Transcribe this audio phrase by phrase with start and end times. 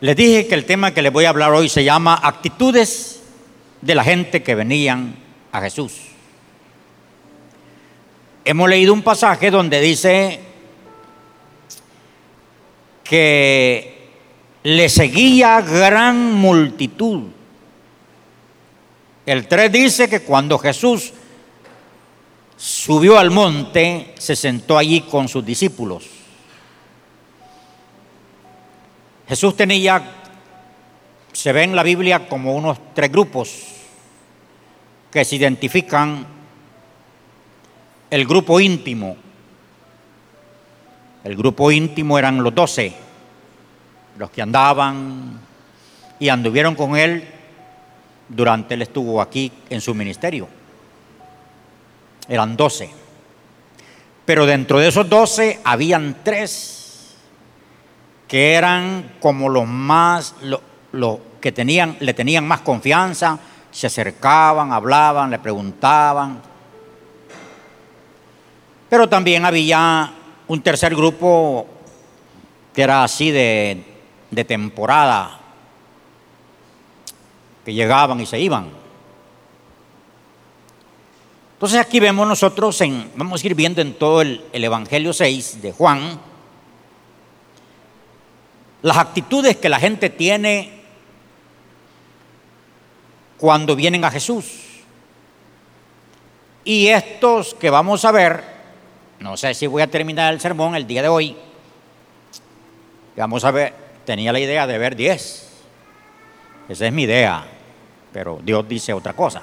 [0.00, 3.20] Les dije que el tema que les voy a hablar hoy se llama actitudes
[3.80, 5.16] de la gente que venían
[5.50, 5.92] a Jesús.
[8.44, 10.40] Hemos leído un pasaje donde dice
[13.02, 14.08] que
[14.62, 17.24] le seguía gran multitud.
[19.26, 21.12] El 3 dice que cuando Jesús
[22.56, 26.17] subió al monte, se sentó allí con sus discípulos.
[29.28, 30.02] Jesús tenía,
[31.32, 33.62] se ve en la Biblia como unos tres grupos
[35.10, 36.26] que se identifican.
[38.10, 39.16] El grupo íntimo.
[41.24, 42.94] El grupo íntimo eran los doce,
[44.16, 45.38] los que andaban
[46.18, 47.22] y anduvieron con él
[48.28, 50.48] durante él estuvo aquí en su ministerio.
[52.28, 52.88] Eran doce.
[54.24, 56.78] Pero dentro de esos doce habían tres
[58.28, 60.34] que eran como los más,
[60.92, 63.38] los que tenían, le tenían más confianza,
[63.70, 66.40] se acercaban, hablaban, le preguntaban.
[68.90, 70.12] Pero también había
[70.46, 71.66] un tercer grupo
[72.74, 73.82] que era así de,
[74.30, 75.40] de temporada,
[77.64, 78.68] que llegaban y se iban.
[81.54, 85.60] Entonces aquí vemos nosotros, en, vamos a ir viendo en todo el, el Evangelio 6
[85.60, 86.20] de Juan,
[88.82, 90.78] las actitudes que la gente tiene
[93.36, 94.46] cuando vienen a Jesús.
[96.64, 98.44] Y estos que vamos a ver,
[99.20, 101.36] no sé si voy a terminar el sermón el día de hoy,
[103.16, 105.48] vamos a ver, tenía la idea de ver 10.
[106.68, 107.46] Esa es mi idea,
[108.12, 109.42] pero Dios dice otra cosa.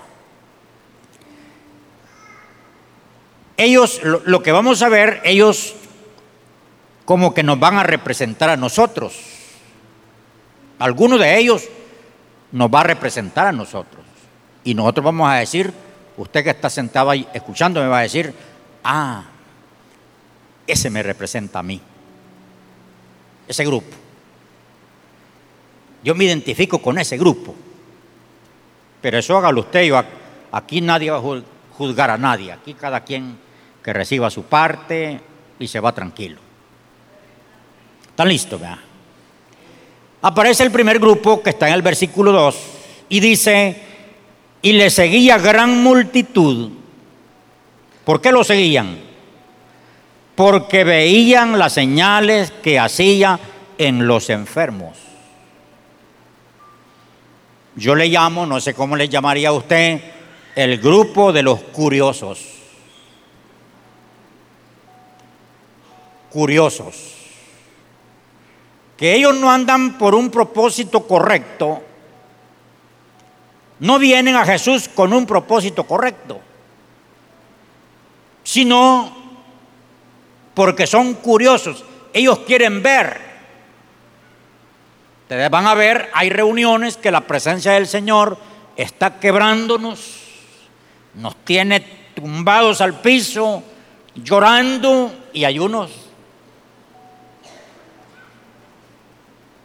[3.58, 5.76] Ellos, lo, lo que vamos a ver, ellos
[7.06, 9.16] como que nos van a representar a nosotros.
[10.80, 11.70] Alguno de ellos
[12.52, 14.04] nos va a representar a nosotros.
[14.64, 15.72] Y nosotros vamos a decir,
[16.18, 18.34] usted que está sentado ahí escuchando me va a decir,
[18.84, 19.24] ah,
[20.66, 21.80] ese me representa a mí.
[23.48, 23.96] Ese grupo.
[26.04, 27.56] Yo me identifico con ese grupo.
[29.02, 29.84] Pero eso hágalo usted.
[29.84, 30.02] Yo,
[30.52, 31.42] aquí nadie va a
[31.78, 32.52] juzgar a nadie.
[32.52, 33.38] Aquí cada quien
[33.84, 35.20] que reciba su parte
[35.60, 36.45] y se va tranquilo.
[38.16, 38.62] ¿Están listos?
[38.62, 38.78] ¿verdad?
[40.22, 42.56] Aparece el primer grupo que está en el versículo 2
[43.10, 43.78] y dice,
[44.62, 46.72] y le seguía gran multitud.
[48.06, 48.98] ¿Por qué lo seguían?
[50.34, 53.38] Porque veían las señales que hacía
[53.78, 54.98] en los enfermos.
[57.76, 60.00] Yo le llamo, no sé cómo le llamaría a usted,
[60.56, 62.40] el grupo de los curiosos.
[66.30, 67.15] Curiosos
[68.98, 71.82] que ellos no andan por un propósito correcto,
[73.80, 76.40] no vienen a Jesús con un propósito correcto,
[78.44, 79.14] sino
[80.54, 81.84] porque son curiosos,
[82.14, 83.20] ellos quieren ver.
[85.24, 88.38] Ustedes van a ver, hay reuniones que la presencia del Señor
[88.78, 90.22] está quebrándonos,
[91.16, 91.82] nos tiene
[92.16, 93.62] tumbados al piso,
[94.16, 96.05] llorando, y hay unos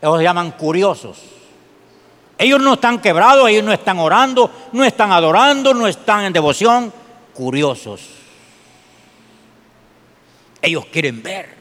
[0.01, 1.19] Ellos se llaman curiosos.
[2.39, 6.93] Ellos no están quebrados, ellos no están orando, no están adorando, no están en devoción.
[7.35, 8.09] Curiosos.
[10.63, 11.55] Ellos quieren ver.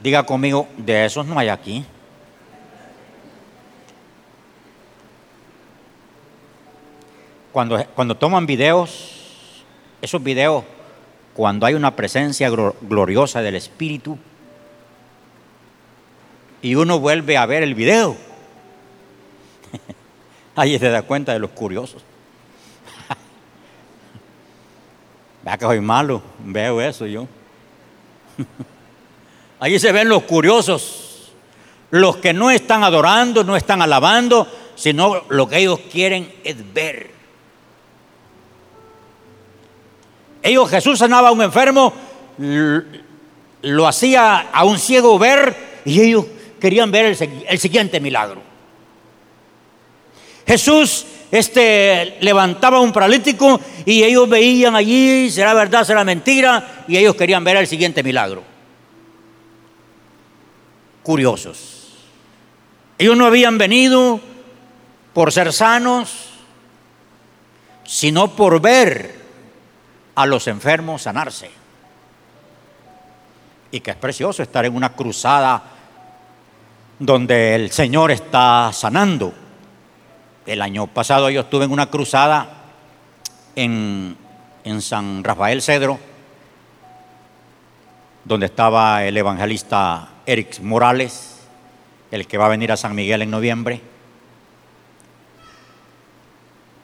[0.00, 1.84] Diga conmigo, de esos no hay aquí.
[7.52, 9.64] Cuando, cuando toman videos,
[10.02, 10.62] esos videos,
[11.32, 14.18] cuando hay una presencia gloriosa del Espíritu,
[16.64, 18.16] y uno vuelve a ver el video.
[20.56, 22.02] Ahí se da cuenta de los curiosos.
[25.44, 27.28] Vea que soy malo, veo eso yo.
[29.60, 31.32] Ahí se ven los curiosos,
[31.90, 37.10] los que no están adorando, no están alabando, sino lo que ellos quieren es ver.
[40.42, 41.92] Ellos, Jesús sanaba a un enfermo,
[43.60, 46.24] lo hacía a un ciego ver y ellos
[46.64, 47.14] querían ver
[47.46, 48.40] el, siguiente milagro.
[50.46, 57.16] Jesús este, levantaba un paralítico y ellos veían allí, será verdad, será mentira, y ellos
[57.16, 58.42] querían ver el siguiente milagro.
[61.02, 61.98] Curiosos.
[62.96, 64.18] Ellos no habían venido
[65.12, 66.30] por ser sanos,
[67.84, 69.16] sino por ver
[70.14, 71.50] a los enfermos sanarse.
[73.70, 75.73] y que es precioso estar en una cruzada
[76.98, 79.32] donde el Señor está sanando.
[80.46, 82.48] El año pasado yo estuve en una cruzada
[83.56, 84.16] en,
[84.64, 85.98] en San Rafael Cedro,
[88.24, 91.46] donde estaba el evangelista Eric Morales,
[92.10, 93.80] el que va a venir a San Miguel en noviembre,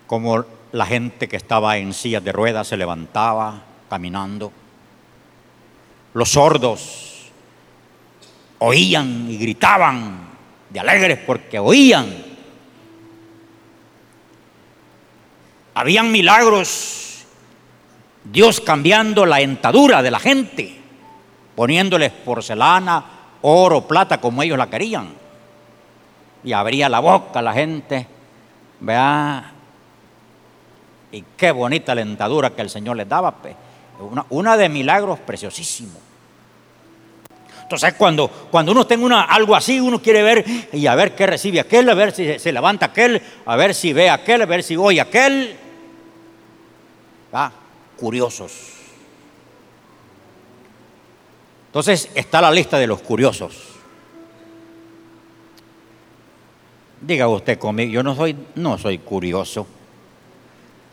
[0.07, 4.53] como la gente que estaba en sillas de ruedas se levantaba caminando,
[6.15, 7.10] los sordos
[8.61, 10.29] oían y gritaban
[10.71, 12.31] de alegres porque oían.
[15.75, 17.25] Habían milagros,
[18.25, 20.81] Dios cambiando la entadura de la gente
[21.61, 23.05] poniéndoles porcelana,
[23.43, 25.13] oro, plata, como ellos la querían.
[26.43, 28.07] Y abría la boca la gente,
[28.81, 29.53] vea,
[31.13, 33.35] y qué bonita lentadura que el Señor les daba.
[34.01, 35.99] Una, una de milagros preciosísimos.
[37.71, 41.25] Entonces, cuando, cuando uno tenga una, algo así, uno quiere ver y a ver qué
[41.25, 44.65] recibe aquel, a ver si se levanta aquel, a ver si ve aquel, a ver
[44.65, 45.57] si oye aquel.
[47.97, 48.53] Curiosos.
[51.67, 53.69] Entonces está la lista de los curiosos.
[57.01, 59.65] Diga usted conmigo, yo no soy, no soy curioso.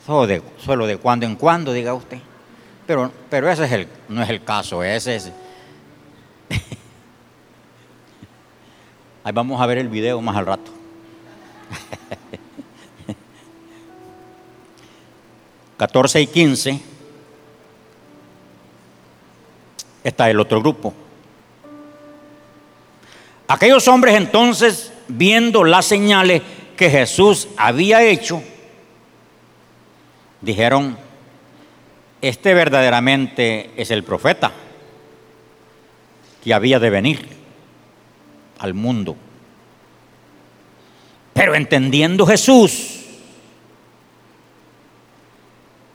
[0.06, 2.20] Solo de, solo de cuando en cuando, diga usted.
[2.86, 5.32] Pero, pero ese es el, no es el caso, ese es...
[9.24, 10.72] Ahí vamos a ver el video más al rato.
[15.78, 16.82] Catorce y quince
[20.04, 20.94] está el otro grupo.
[23.48, 26.42] Aquellos hombres entonces, viendo las señales
[26.76, 28.42] que Jesús había hecho,
[30.42, 30.98] dijeron,
[32.22, 34.52] este verdaderamente es el profeta
[36.44, 37.28] que había de venir
[38.60, 39.16] al mundo.
[41.34, 42.98] Pero entendiendo Jesús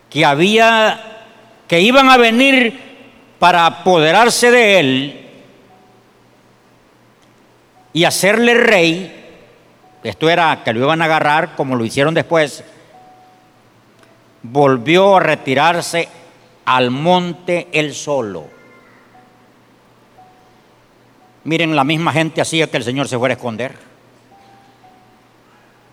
[0.09, 1.13] que había
[1.67, 2.79] que iban a venir
[3.39, 5.31] para apoderarse de él
[7.95, 9.11] y hacerle rey,
[10.05, 12.63] esto era que lo iban a agarrar como lo hicieron después,
[14.43, 16.09] volvió a retirarse
[16.67, 18.62] al monte él solo.
[21.45, 23.75] Miren, la misma gente hacía que el Señor se fuera a esconder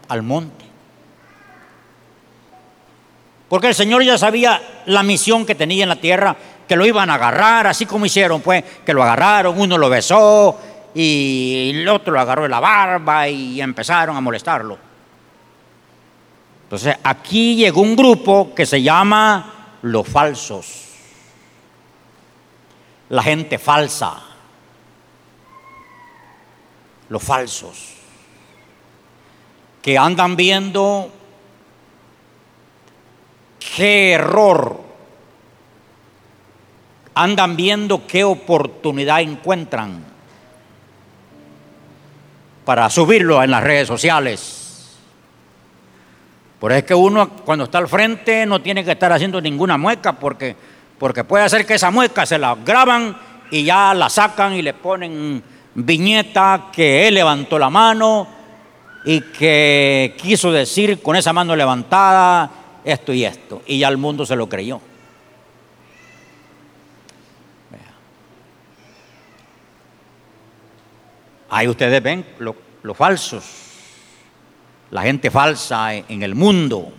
[0.07, 0.65] al monte.
[3.47, 6.35] Porque el Señor ya sabía la misión que tenía en la tierra
[6.67, 10.59] que lo iban a agarrar, así como hicieron, pues, que lo agarraron, uno lo besó
[10.93, 14.77] y el otro lo agarró de la barba y empezaron a molestarlo.
[16.63, 20.85] Entonces, aquí llegó un grupo que se llama los falsos,
[23.09, 24.28] la gente falsa,
[27.09, 27.95] los falsos,
[29.81, 31.11] que andan viendo
[33.75, 34.89] qué error
[37.19, 40.05] andan viendo qué oportunidad encuentran
[42.63, 44.97] para subirlo en las redes sociales.
[46.61, 49.77] Por eso es que uno cuando está al frente no tiene que estar haciendo ninguna
[49.77, 50.55] mueca porque,
[50.97, 53.17] porque puede hacer que esa mueca se la graban
[53.51, 55.43] y ya la sacan y le ponen
[55.85, 58.27] viñeta que él levantó la mano
[59.05, 62.51] y que quiso decir con esa mano levantada
[62.83, 63.61] esto y esto.
[63.65, 64.81] Y ya el mundo se lo creyó.
[71.51, 72.25] Ahí ustedes ven
[72.83, 73.43] los falsos,
[74.91, 76.93] la gente falsa en el mundo,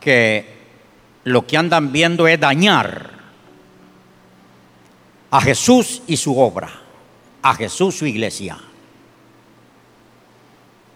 [0.00, 0.54] que
[1.24, 3.10] lo que andan viendo es dañar
[5.30, 6.70] a Jesús y su obra,
[7.42, 8.58] a Jesús su iglesia.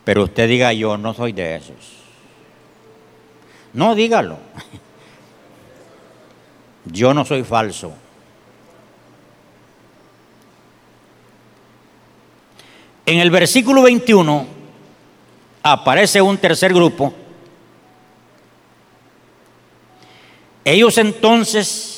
[0.05, 1.99] Pero usted diga, yo no soy de esos.
[3.73, 4.39] No, dígalo.
[6.91, 7.93] Yo no soy falso.
[13.05, 14.47] En el versículo 21
[15.63, 17.15] aparece un tercer grupo.
[20.65, 21.98] Ellos entonces,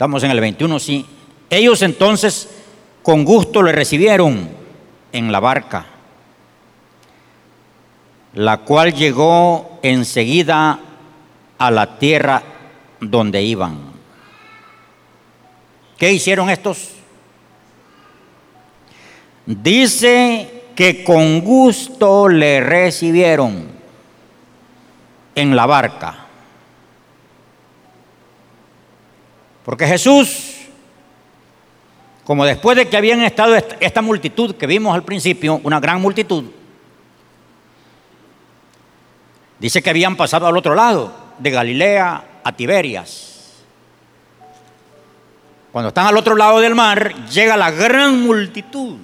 [0.00, 1.04] estamos en el 21, sí,
[1.50, 2.48] ellos entonces
[3.02, 4.48] con gusto le recibieron
[5.12, 5.84] en la barca,
[8.32, 10.80] la cual llegó enseguida
[11.58, 12.42] a la tierra
[12.98, 13.78] donde iban.
[15.98, 16.92] ¿Qué hicieron estos?
[19.44, 23.68] Dice que con gusto le recibieron
[25.34, 26.29] en la barca.
[29.70, 30.56] Porque Jesús,
[32.24, 36.46] como después de que habían estado esta multitud que vimos al principio, una gran multitud,
[39.60, 43.62] dice que habían pasado al otro lado, de Galilea a Tiberias.
[45.70, 48.96] Cuando están al otro lado del mar, llega la gran multitud.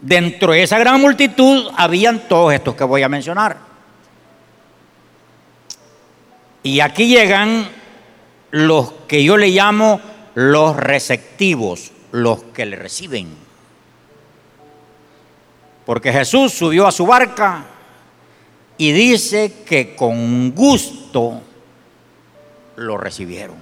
[0.00, 3.58] Dentro de esa gran multitud habían todos estos que voy a mencionar.
[6.62, 7.75] Y aquí llegan
[8.56, 10.00] los que yo le llamo
[10.34, 13.28] los receptivos, los que le reciben.
[15.84, 17.66] Porque Jesús subió a su barca
[18.78, 21.42] y dice que con gusto
[22.76, 23.56] lo recibieron.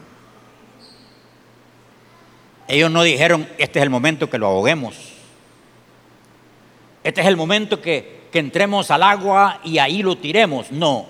[2.69, 4.97] Ellos no dijeron, este es el momento que lo ahoguemos.
[7.03, 10.71] Este es el momento que, que entremos al agua y ahí lo tiremos.
[10.71, 11.07] No,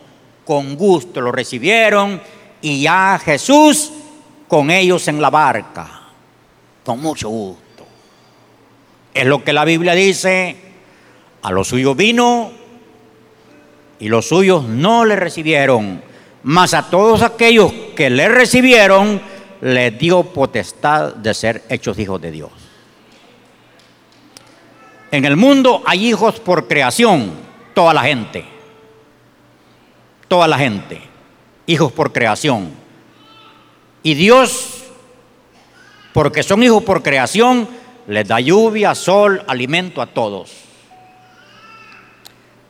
[0.46, 2.22] con gusto lo recibieron
[2.64, 3.92] y ya Jesús
[4.48, 5.86] con ellos en la barca,
[6.82, 7.84] con mucho gusto.
[9.12, 10.56] Es lo que la Biblia dice,
[11.42, 12.50] a los suyos vino
[13.98, 16.02] y los suyos no le recibieron,
[16.44, 19.20] mas a todos aquellos que le recibieron,
[19.60, 22.50] le dio potestad de ser hechos hijos de Dios.
[25.10, 27.30] En el mundo hay hijos por creación,
[27.74, 28.46] toda la gente.
[30.28, 31.13] Toda la gente.
[31.66, 32.70] Hijos por creación.
[34.02, 34.84] Y Dios,
[36.12, 37.68] porque son hijos por creación,
[38.06, 40.52] les da lluvia, sol, alimento a todos.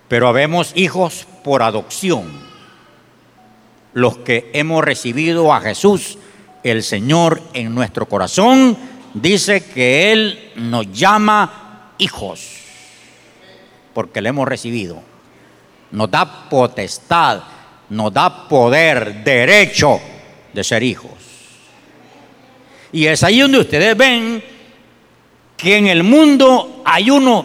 [0.08, 2.24] Pero habemos hijos por adopción.
[3.92, 6.18] Los que hemos recibido a Jesús
[6.64, 8.76] el Señor en nuestro corazón,
[9.12, 12.58] dice que Él nos llama hijos,
[13.92, 15.02] porque le hemos recibido.
[15.90, 17.42] Nos da potestad,
[17.90, 20.00] nos da poder, derecho
[20.52, 21.10] de ser hijos.
[22.92, 24.42] Y es ahí donde ustedes ven
[25.56, 27.44] que en el mundo hay, uno,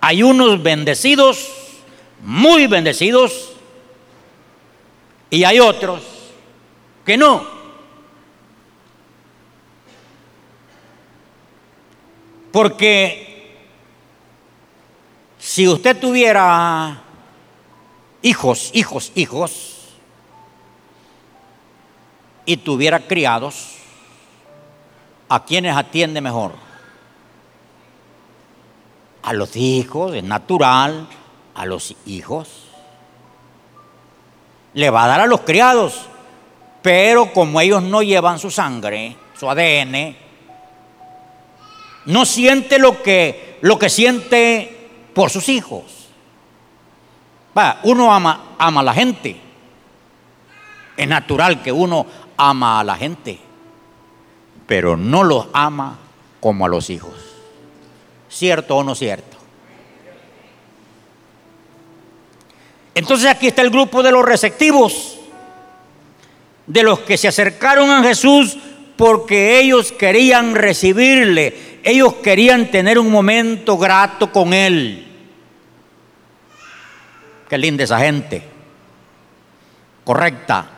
[0.00, 1.48] hay unos bendecidos,
[2.22, 3.52] muy bendecidos,
[5.30, 6.02] y hay otros
[7.04, 7.46] que no.
[12.50, 13.28] Porque
[15.38, 17.02] si usted tuviera
[18.28, 19.74] hijos, hijos, hijos,
[22.44, 23.74] y tuviera criados,
[25.28, 26.52] ¿a quiénes atiende mejor?
[29.22, 31.08] A los hijos, es natural,
[31.54, 32.48] a los hijos.
[34.74, 36.06] Le va a dar a los criados,
[36.82, 40.16] pero como ellos no llevan su sangre, su ADN,
[42.06, 45.97] no siente lo que, lo que siente por sus hijos.
[47.82, 49.40] Uno ama, ama a la gente.
[50.96, 53.38] Es natural que uno ama a la gente,
[54.66, 55.98] pero no los ama
[56.40, 57.14] como a los hijos.
[58.28, 59.36] ¿Cierto o no cierto?
[62.94, 65.18] Entonces aquí está el grupo de los receptivos,
[66.66, 68.58] de los que se acercaron a Jesús
[68.96, 75.07] porque ellos querían recibirle, ellos querían tener un momento grato con Él.
[77.48, 78.42] Qué linda esa gente.
[80.04, 80.70] Correcta.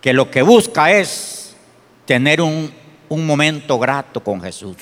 [0.00, 1.56] Que lo que busca es
[2.04, 2.72] tener un,
[3.08, 4.76] un momento grato con Jesús.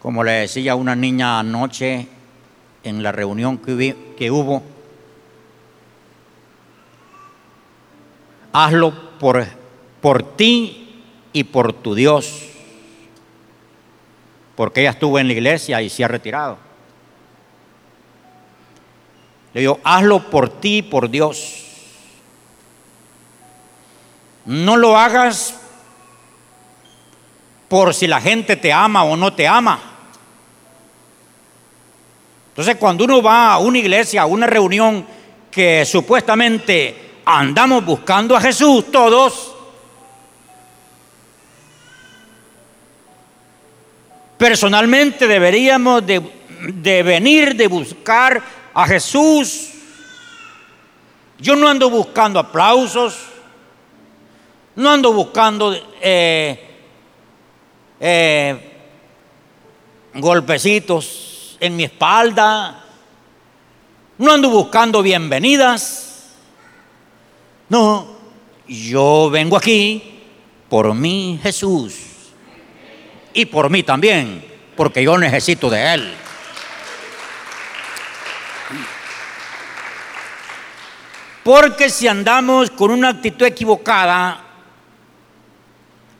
[0.00, 2.06] Como le decía una niña anoche
[2.84, 4.62] en la reunión que, que hubo,
[8.52, 9.44] hazlo por,
[10.00, 12.42] por ti y por tu Dios.
[14.54, 16.65] Porque ella estuvo en la iglesia y se ha retirado.
[19.56, 21.64] Le digo, hazlo por ti por Dios.
[24.44, 25.54] No lo hagas
[27.66, 29.80] por si la gente te ama o no te ama.
[32.50, 35.06] Entonces, cuando uno va a una iglesia, a una reunión
[35.50, 39.54] que supuestamente andamos buscando a Jesús todos,
[44.36, 46.20] Personalmente deberíamos de,
[47.02, 48.42] venir, de buscar
[48.76, 49.70] a Jesús.
[51.38, 53.16] Yo no ando buscando aplausos,
[54.74, 56.76] no ando buscando eh,
[57.98, 58.72] eh,
[60.14, 62.84] golpecitos en mi espalda,
[64.18, 66.34] no ando buscando bienvenidas.
[67.70, 68.08] No,
[68.68, 70.20] yo vengo aquí
[70.68, 71.94] por mí Jesús
[73.32, 74.44] y por mí también,
[74.76, 76.25] porque yo necesito de Él.
[81.46, 84.40] Porque si andamos con una actitud equivocada,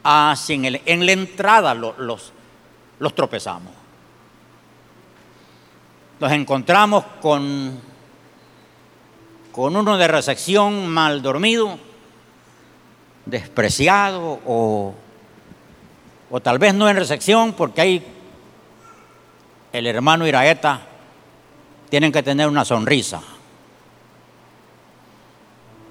[0.05, 2.33] así en, la entrada los, los,
[3.01, 3.73] los tropezamos.
[6.21, 7.77] Nos encontramos con,
[9.51, 11.77] con uno de recepción mal dormido,
[13.25, 14.95] despreciado o,
[16.31, 18.07] o tal vez no en recepción porque hay
[19.73, 20.83] el hermano Iraeta
[21.91, 23.21] tienen que tener una sonrisa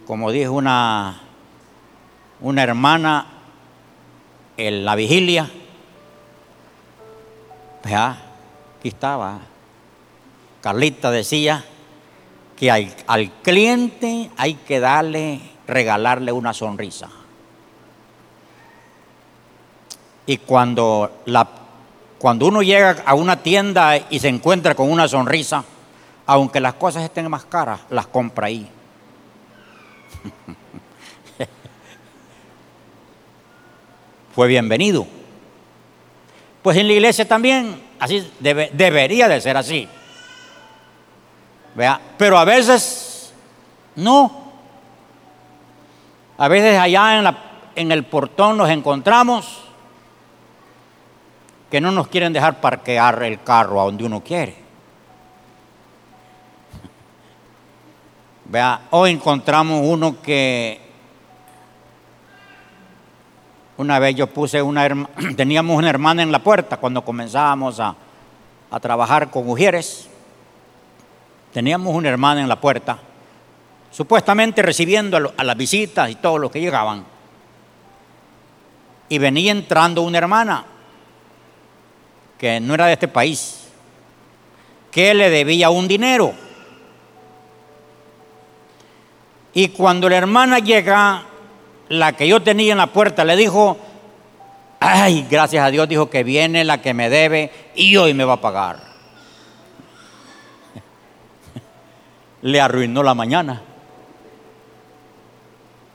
[0.05, 1.21] como dijo una,
[2.41, 3.25] una hermana
[4.57, 5.49] en la vigilia,
[7.83, 8.17] ya,
[8.79, 9.39] aquí estaba,
[10.61, 11.63] Carlita decía
[12.55, 17.09] que al, al cliente hay que darle, regalarle una sonrisa.
[20.27, 21.47] Y cuando, la,
[22.17, 25.63] cuando uno llega a una tienda y se encuentra con una sonrisa,
[26.25, 28.67] aunque las cosas estén más caras, las compra ahí.
[34.35, 35.07] Fue bienvenido.
[36.61, 39.87] Pues en la iglesia también, así debería de ser así.
[41.75, 41.99] ¿Vea?
[42.17, 43.33] Pero a veces
[43.95, 44.45] no.
[46.37, 47.37] A veces allá en, la,
[47.75, 49.61] en el portón nos encontramos
[51.69, 54.64] que no nos quieren dejar parquear el carro a donde uno quiere.
[58.47, 60.79] Vea, hoy encontramos uno que
[63.77, 64.87] una vez yo puse una
[65.35, 67.95] teníamos una hermana en la puerta cuando comenzábamos a,
[68.69, 70.07] a trabajar con mujeres.
[71.51, 72.99] Teníamos una hermana en la puerta,
[73.89, 77.03] supuestamente recibiendo a, a las visitas y todos los que llegaban.
[79.09, 80.65] Y venía entrando una hermana
[82.37, 83.69] que no era de este país,
[84.91, 86.44] que le debía un dinero.
[89.55, 91.23] Y cuando la hermana llega,
[91.87, 93.77] la que yo tenía en la puerta le dijo,
[94.81, 98.33] ay, gracias a Dios, dijo que viene la que me debe y hoy me va
[98.33, 98.79] a pagar.
[102.41, 103.61] le arruinó la mañana.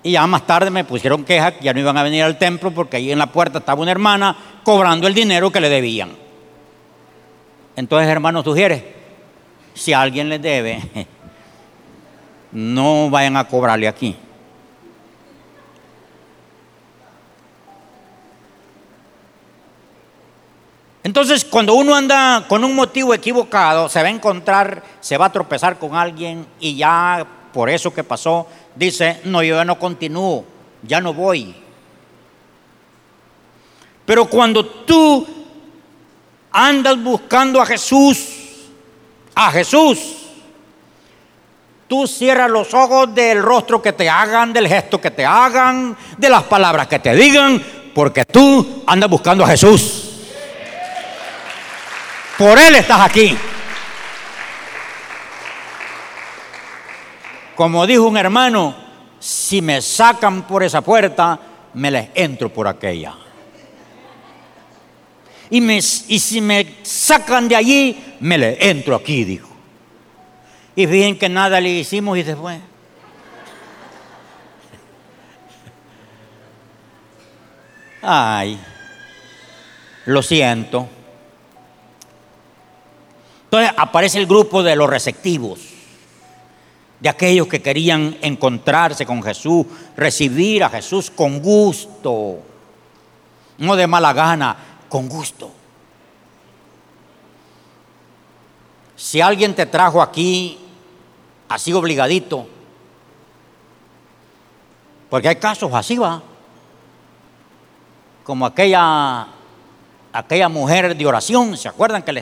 [0.03, 2.71] Y ya más tarde me pusieron queja que ya no iban a venir al templo
[2.71, 6.13] porque ahí en la puerta estaba una hermana cobrando el dinero que le debían.
[7.77, 8.95] Entonces, hermano, sugiere,
[9.75, 10.81] si alguien le debe,
[12.53, 14.17] no vayan a cobrarle aquí.
[21.03, 25.33] Entonces, cuando uno anda con un motivo equivocado, se va a encontrar, se va a
[25.33, 30.45] tropezar con alguien y ya por eso que pasó, dice, no, yo ya no continúo,
[30.83, 31.55] ya no voy.
[34.05, 35.27] Pero cuando tú
[36.53, 38.69] andas buscando a Jesús,
[39.35, 40.20] a Jesús,
[41.91, 46.31] Tú cierras los ojos del rostro que te hagan, del gesto que te hagan, de
[46.31, 47.61] las palabras que te digan,
[47.93, 50.09] porque tú andas buscando a Jesús.
[52.39, 53.37] Por Él estás aquí.
[57.57, 58.73] Como dijo un hermano,
[59.19, 61.41] si me sacan por esa puerta,
[61.75, 63.15] me les entro por aquella.
[65.51, 65.81] Y, me, y
[66.21, 69.50] si me sacan de allí, me les entro aquí, dijo.
[70.77, 72.61] Y fíjense que nada le hicimos y fue.
[78.03, 78.59] Ay,
[80.07, 80.89] lo siento.
[83.45, 85.61] Entonces aparece el grupo de los receptivos,
[87.01, 92.39] de aquellos que querían encontrarse con Jesús, recibir a Jesús con gusto,
[93.59, 94.57] no de mala gana,
[94.89, 95.60] con gusto.
[99.01, 100.59] Si alguien te trajo aquí
[101.49, 102.47] así obligadito,
[105.09, 106.23] porque hay casos así, va,
[108.23, 109.27] como aquella,
[110.13, 112.13] aquella mujer de oración, ¿se acuerdan que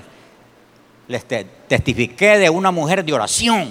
[1.09, 1.25] les,
[1.67, 3.71] testifiqué de una mujer de oración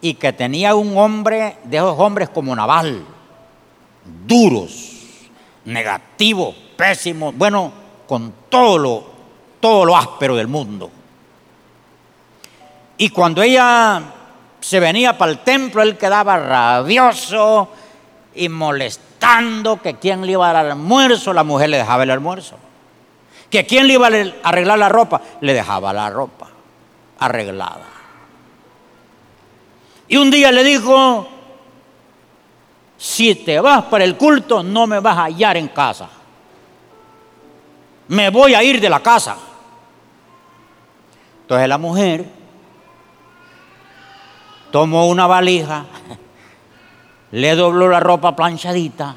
[0.00, 3.04] y que tenía un hombre, de esos hombres como Naval,
[4.26, 4.90] duros,
[5.64, 7.72] negativos, pésimos, bueno,
[8.08, 9.04] con todo lo,
[9.60, 10.90] todo lo áspero del mundo.
[12.96, 14.02] Y cuando ella
[14.60, 17.68] se venía para el templo, él quedaba rabioso
[18.34, 22.56] y molestando que quien le iba a dar almuerzo, la mujer le dejaba el almuerzo.
[23.50, 26.48] Que quien le iba a arreglar la ropa, le dejaba la ropa
[27.18, 27.86] arreglada.
[30.08, 31.26] Y un día le dijo,
[32.96, 36.08] si te vas para el culto, no me vas a hallar en casa.
[38.08, 39.36] Me voy a ir de la casa.
[41.42, 42.43] Entonces la mujer
[44.74, 45.84] tomó una valija
[47.30, 49.14] le dobló la ropa planchadita,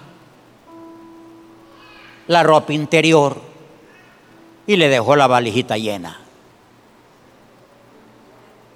[2.27, 3.41] la ropa interior
[4.67, 6.15] y le dejó la valijita llena.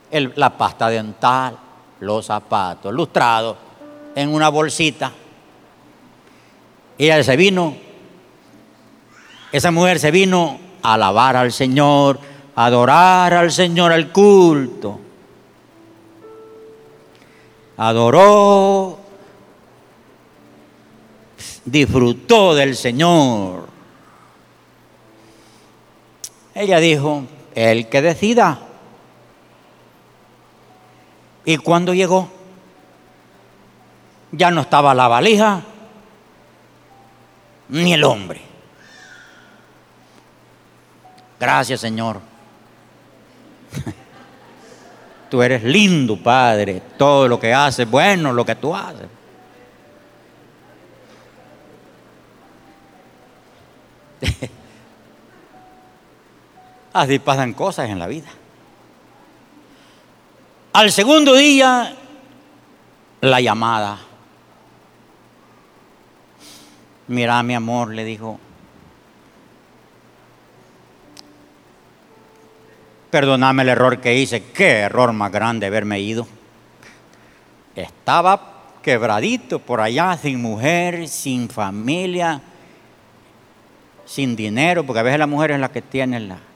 [0.10, 1.56] la pasta dental,
[2.00, 3.58] los zapatos lustrados
[4.16, 5.12] en una bolsita.
[6.98, 7.76] Y ella se vino,
[9.52, 12.20] esa mujer se vino a alabar al Señor,
[12.56, 15.11] a adorar al Señor al culto.
[17.84, 19.00] Adoró,
[21.66, 23.70] disfrutó del Señor.
[26.54, 27.24] Ella dijo,
[27.56, 28.60] el que decida.
[31.44, 32.30] Y cuando llegó,
[34.32, 35.64] ya no estaba la valija
[37.70, 38.42] ni el hombre.
[41.40, 42.22] Gracias Señor.
[45.32, 46.82] Tú eres lindo, Padre.
[46.98, 49.08] Todo lo que haces, bueno, lo que tú haces.
[56.94, 58.28] Así pasan cosas en la vida.
[60.74, 61.96] Al segundo día,
[63.22, 64.00] la llamada.
[67.08, 68.38] Mira, mi amor, le dijo,
[73.12, 76.28] perdóname el error que hice, qué error más grande haberme ido.
[77.76, 82.42] Estaba quebradito por allá, sin mujer, sin familia,
[84.06, 86.40] sin dinero, porque a veces la mujer es la que tiene la...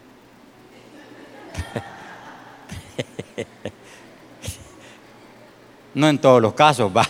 [5.93, 7.05] no en todos los casos, va.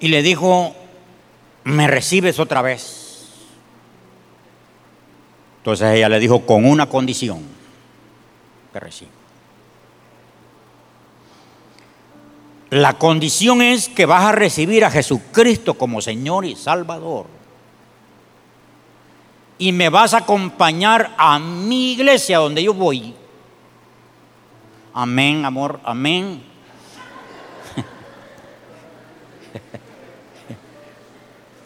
[0.00, 0.74] y le dijo,
[1.64, 3.01] me recibes otra vez.
[5.62, 7.40] Entonces ella le dijo, con una condición,
[8.72, 9.12] que recibo.
[12.70, 17.26] La condición es que vas a recibir a Jesucristo como Señor y Salvador.
[19.56, 23.14] Y me vas a acompañar a mi iglesia donde yo voy.
[24.92, 26.42] Amén, amor, amén.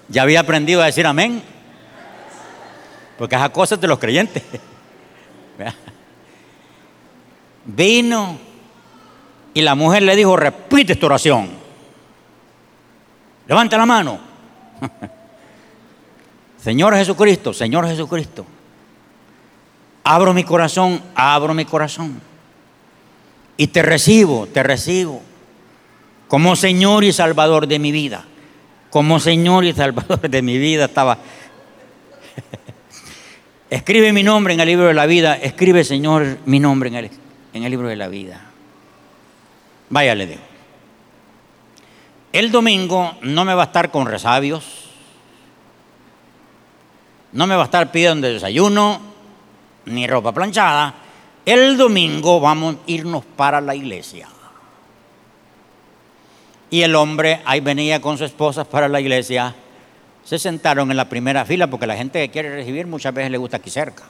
[0.09, 1.56] ya había aprendido a decir amén.
[3.19, 4.43] Porque esas cosas de los creyentes.
[7.65, 8.39] Vino
[9.55, 11.49] y la mujer le dijo, repite esta oración.
[13.49, 14.19] Levanta la mano.
[16.63, 18.45] Señor Jesucristo, Señor Jesucristo.
[20.05, 22.21] Abro mi corazón, abro mi corazón.
[23.57, 25.23] Y te recibo, te recibo.
[26.29, 28.25] Como Señor y Salvador de mi vida.
[28.91, 31.19] Como Señor y Salvador de mi vida estaba.
[33.69, 35.37] Escribe mi nombre en el libro de la vida.
[35.37, 37.11] Escribe, Señor, mi nombre en el,
[37.53, 38.41] en el libro de la vida.
[39.91, 40.43] Vaya, le digo.
[42.33, 44.91] El domingo no me va a estar con resabios,
[47.33, 49.01] no me va a estar pidiendo desayuno,
[49.87, 50.95] ni ropa planchada.
[51.45, 54.29] El domingo vamos a irnos para la iglesia.
[56.69, 59.55] Y el hombre ahí venía con su esposa para la iglesia.
[60.27, 63.39] Se sentaron en la primera fila porque la gente que quiere recibir muchas veces le
[63.39, 64.03] gusta aquí cerca.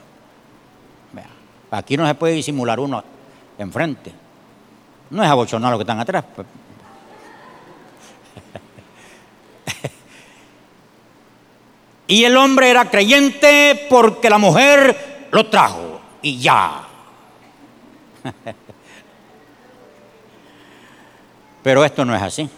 [1.70, 3.04] Aquí no se puede disimular uno
[3.58, 4.12] enfrente.
[5.10, 6.24] No es abochonado lo que están atrás.
[6.34, 6.46] Pues.
[12.06, 16.82] y el hombre era creyente porque la mujer lo trajo y ya.
[21.62, 22.48] Pero esto no es así.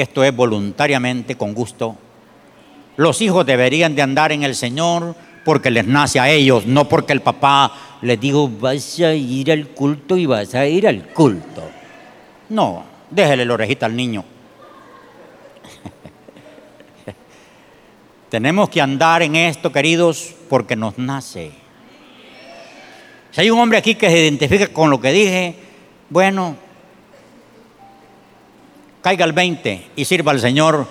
[0.00, 1.94] Esto es voluntariamente, con gusto.
[2.96, 7.12] Los hijos deberían de andar en el Señor porque les nace a ellos, no porque
[7.12, 11.68] el papá les digo, vas a ir al culto y vas a ir al culto.
[12.48, 14.24] No, déjele la orejita al niño.
[18.30, 21.50] Tenemos que andar en esto, queridos, porque nos nace.
[23.32, 25.56] Si hay un hombre aquí que se identifica con lo que dije,
[26.08, 26.56] bueno,
[29.02, 30.86] caiga al 20 y sirva al Señor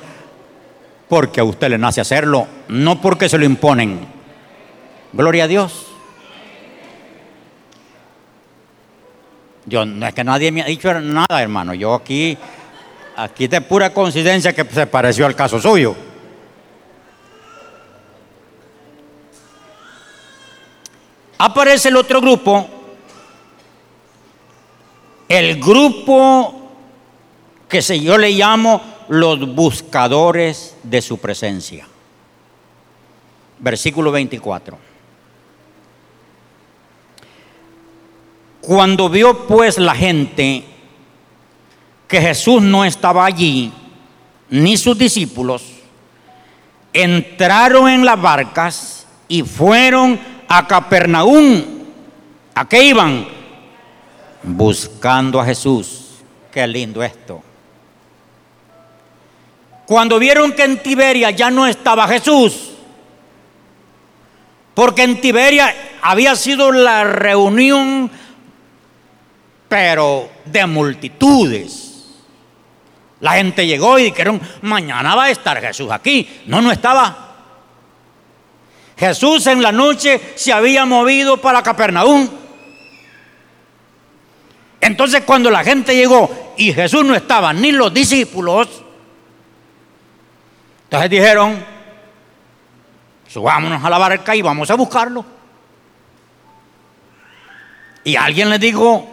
[1.07, 3.99] porque a usted le nace hacerlo, no porque se lo imponen.
[5.11, 5.87] Gloria a Dios.
[9.65, 11.73] Yo, no es que nadie me ha dicho nada, hermano.
[11.73, 12.37] Yo aquí,
[13.15, 15.95] aquí de pura coincidencia que se pareció al caso suyo.
[21.37, 22.67] Aparece el otro grupo,
[25.29, 26.58] el grupo
[27.69, 31.87] que yo le llamo los buscadores de su presencia.
[33.59, 34.77] Versículo 24.
[38.61, 40.65] Cuando vio pues la gente
[42.07, 43.71] que Jesús no estaba allí,
[44.49, 45.63] ni sus discípulos,
[46.91, 51.63] entraron en las barcas y fueron a Capernaum.
[52.55, 53.27] ¿A qué iban?
[54.41, 56.15] Buscando a Jesús.
[56.51, 57.43] Qué lindo esto.
[59.89, 62.73] Cuando vieron que en Tiberia ya no estaba Jesús,
[64.75, 68.11] porque en Tiberia había sido la reunión,
[69.67, 72.19] pero de multitudes.
[73.19, 76.41] La gente llegó y dijeron, mañana va a estar Jesús aquí.
[76.45, 77.37] No, no estaba.
[78.95, 82.29] Jesús en la noche se había movido para Capernaum.
[84.81, 88.83] Entonces cuando la gente llegó y Jesús no estaba, ni los discípulos,
[90.89, 91.63] entonces dijeron,
[93.27, 95.23] subámonos a la barca y vamos a buscarlo.
[98.03, 99.07] Y alguien les dijo,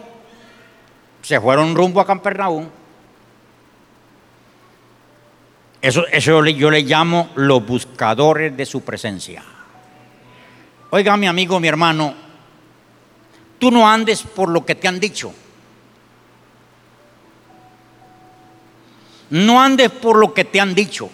[1.21, 2.67] se fueron rumbo a Capernaum.
[5.79, 9.43] Eso, eso yo le llamo los buscadores de su presencia.
[10.89, 12.15] Oiga, mi amigo, mi hermano,
[13.59, 15.31] tú no andes por lo que te han dicho.
[19.29, 21.11] No andes por lo que te han dicho.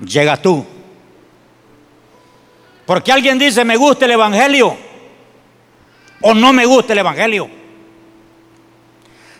[0.00, 0.64] Llega tú.
[2.86, 4.76] Porque alguien dice, me gusta el Evangelio
[6.20, 7.48] o no me gusta el Evangelio.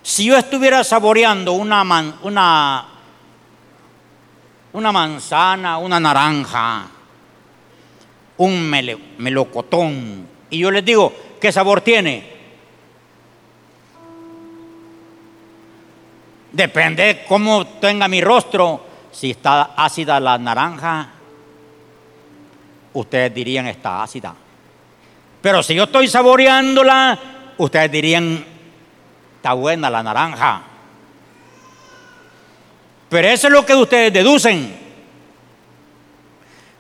[0.02, 1.82] Si yo estuviera saboreando una,
[2.22, 2.88] una,
[4.72, 6.86] una manzana, una naranja,
[8.36, 8.70] un
[9.18, 12.34] melocotón, y yo les digo, ¿qué sabor tiene?
[16.52, 18.86] Depende cómo tenga mi rostro.
[19.14, 21.08] Si está ácida la naranja,
[22.94, 24.34] ustedes dirían está ácida.
[25.40, 27.16] Pero si yo estoy saboreándola,
[27.58, 28.44] ustedes dirían
[29.36, 30.62] está buena la naranja.
[33.08, 34.76] Pero eso es lo que ustedes deducen.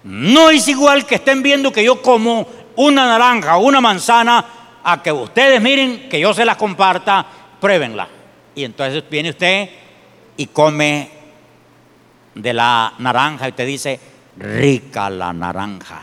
[0.02, 4.44] No es igual que estén viendo que yo como una naranja o una manzana
[4.82, 7.24] a que ustedes miren que yo se las comparta,
[7.60, 8.08] pruébenla.
[8.56, 9.70] Y entonces viene usted
[10.36, 11.13] y come
[12.34, 14.00] de la naranja y usted dice,
[14.36, 16.02] rica la naranja.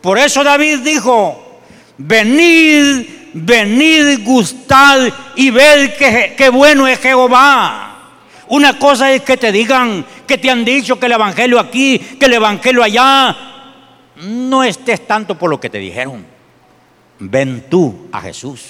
[0.00, 1.60] Por eso David dijo,
[1.98, 5.94] venid venid, gustad y ved
[6.36, 7.86] que, bueno es Jehová.
[8.48, 12.26] Una cosa es que te digan, que te han dicho que el Evangelio aquí, que
[12.26, 13.36] el Evangelio allá.
[14.16, 16.26] No estés tanto por lo que te dijeron.
[17.20, 18.66] Ven tú a Jesús.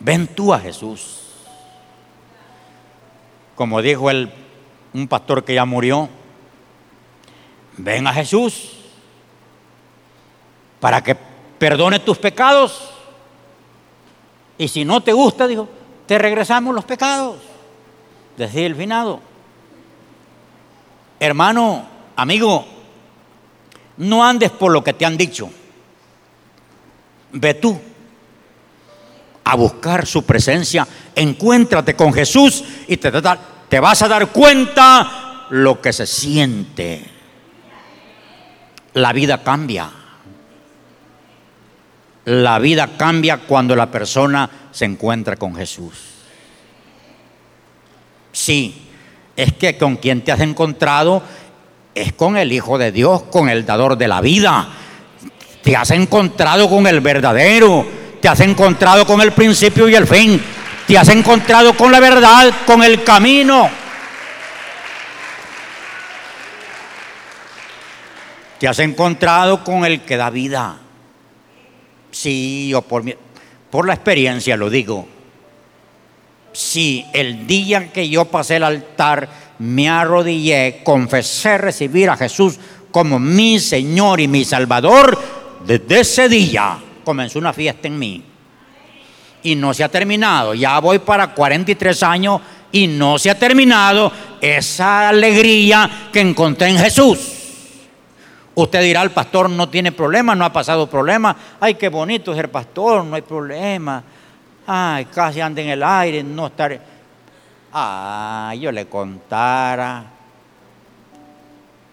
[0.00, 1.29] Ven tú a Jesús.
[3.60, 4.32] Como dijo el,
[4.94, 6.08] un pastor que ya murió,
[7.76, 8.70] ven a Jesús
[10.80, 11.14] para que
[11.58, 12.90] perdone tus pecados.
[14.56, 15.68] Y si no te gusta, dijo,
[16.06, 17.36] te regresamos los pecados.
[18.38, 19.20] Decía el finado.
[21.18, 22.64] Hermano, amigo,
[23.98, 25.50] no andes por lo que te han dicho.
[27.32, 27.78] Ve tú
[29.44, 30.86] a buscar su presencia.
[31.14, 33.12] Encuéntrate con Jesús y te,
[33.68, 37.04] te vas a dar cuenta lo que se siente.
[38.94, 39.90] La vida cambia.
[42.24, 45.94] La vida cambia cuando la persona se encuentra con Jesús.
[48.32, 48.88] Sí,
[49.36, 51.22] es que con quien te has encontrado
[51.94, 54.68] es con el Hijo de Dios, con el dador de la vida.
[55.62, 57.86] Te has encontrado con el verdadero,
[58.20, 60.40] te has encontrado con el principio y el fin,
[60.86, 63.70] te has encontrado con la verdad, con el camino.
[68.58, 70.76] Te has encontrado con el que da vida.
[72.10, 73.04] Sí, yo por,
[73.70, 75.08] por la experiencia lo digo.
[76.52, 79.28] Si el día que yo pasé el altar
[79.60, 82.58] me arrodillé, confesé recibir a Jesús
[82.90, 85.18] como mi Señor y mi Salvador,
[85.64, 88.22] desde ese día comenzó una fiesta en mí.
[89.42, 90.54] Y no se ha terminado.
[90.54, 92.40] Ya voy para 43 años
[92.72, 97.36] y no se ha terminado esa alegría que encontré en Jesús.
[98.54, 101.36] Usted dirá, el pastor no tiene problema, no ha pasado problema.
[101.58, 104.02] Ay, qué bonito ser pastor, no hay problema.
[104.66, 106.78] Ay, casi anda en el aire, no estar.
[107.72, 110.04] Ay, yo le contara.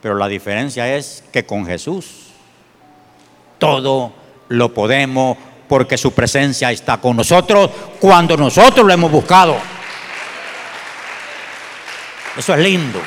[0.02, 2.28] Pero la diferencia es que con Jesús
[3.58, 4.14] todo
[4.50, 9.58] lo podemos porque su presencia está con nosotros cuando nosotros lo hemos buscado.
[12.38, 13.02] Eso es lindo.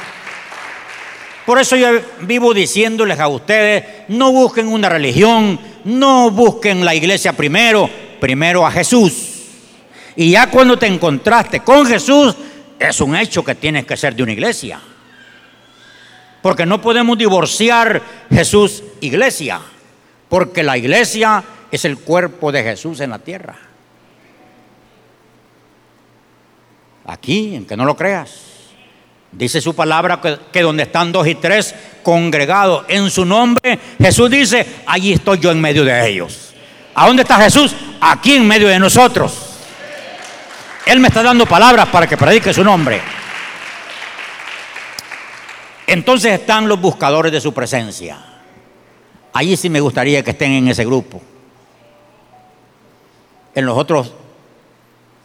[1.47, 1.89] Por eso yo
[2.21, 7.89] vivo diciéndoles a ustedes, no busquen una religión, no busquen la iglesia primero,
[8.21, 9.31] primero a Jesús.
[10.17, 12.35] Y ya cuando te encontraste con Jesús,
[12.79, 14.81] es un hecho que tienes que ser de una iglesia.
[16.43, 19.61] Porque no podemos divorciar Jesús iglesia,
[20.31, 23.57] porque la iglesia es el cuerpo de Jesús en la tierra.
[27.05, 28.31] Aquí, en que no lo creas.
[29.33, 30.21] Dice su palabra
[30.53, 35.51] que, donde están dos y tres congregados en su nombre, Jesús dice, allí estoy yo
[35.51, 36.55] en medio de ellos.
[36.95, 37.75] ¿A dónde está Jesús?
[38.01, 39.59] Aquí en medio de nosotros.
[40.87, 43.01] Él me está dando palabras para que predique su nombre.
[45.89, 48.30] Entonces están los buscadores de su presencia.
[49.33, 51.21] Allí sí me gustaría que estén en ese grupo.
[53.55, 54.15] En los otros,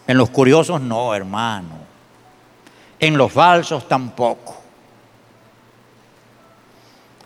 [0.07, 1.75] en los curiosos no, hermano.
[2.99, 4.61] En los falsos tampoco.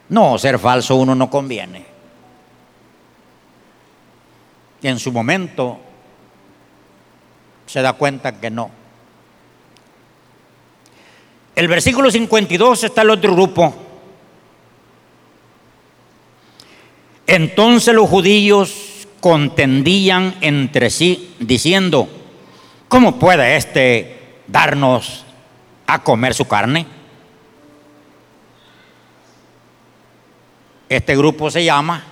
[0.10, 1.86] No, ser falso uno no conviene.
[4.82, 5.80] Y en su momento
[7.66, 8.72] se da cuenta que no.
[11.56, 13.74] El versículo 52 está el otro grupo.
[17.32, 22.10] Entonces los judíos contendían entre sí diciendo,
[22.88, 25.26] ¿cómo puede éste darnos
[25.86, 26.88] a comer su carne?
[30.90, 32.04] Este grupo se llama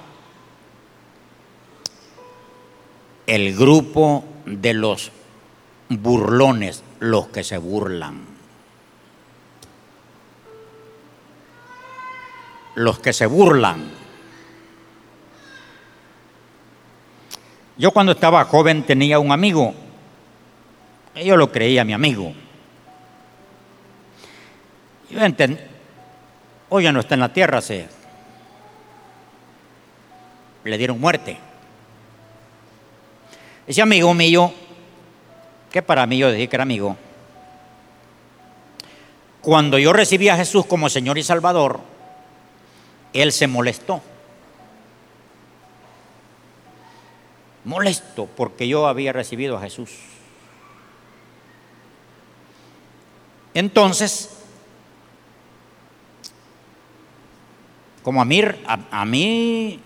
[3.26, 5.12] el grupo de los
[5.90, 8.24] burlones, los que se burlan.
[12.76, 13.97] Los que se burlan.
[17.78, 19.74] Yo cuando estaba joven tenía un amigo,
[21.16, 22.34] yo lo creía mi amigo.
[25.10, 25.60] Yo entendí,
[26.70, 27.88] hoy ya no está en la tierra, se
[30.64, 31.38] le dieron muerte.
[33.66, 34.52] Ese amigo mío
[35.72, 36.98] que para mí yo dije que era amigo,
[39.42, 41.80] cuando yo recibí a Jesús como Señor y Salvador,
[43.14, 44.02] Él se molestó.
[47.68, 49.90] Molesto porque yo había recibido a Jesús.
[53.54, 54.38] Entonces,
[58.04, 59.82] como a mí, a, mí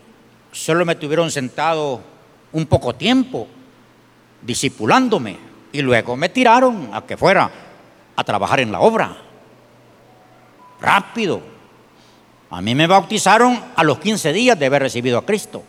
[0.52, 2.02] solo me tuvieron sentado
[2.52, 3.48] un poco tiempo,
[4.44, 5.40] disipulándome
[5.72, 7.50] y luego me tiraron a que fuera
[8.16, 9.18] a trabajar en la obra.
[10.80, 11.42] Rápido.
[12.52, 15.64] A mí me bautizaron a los 15 días de haber recibido a Cristo.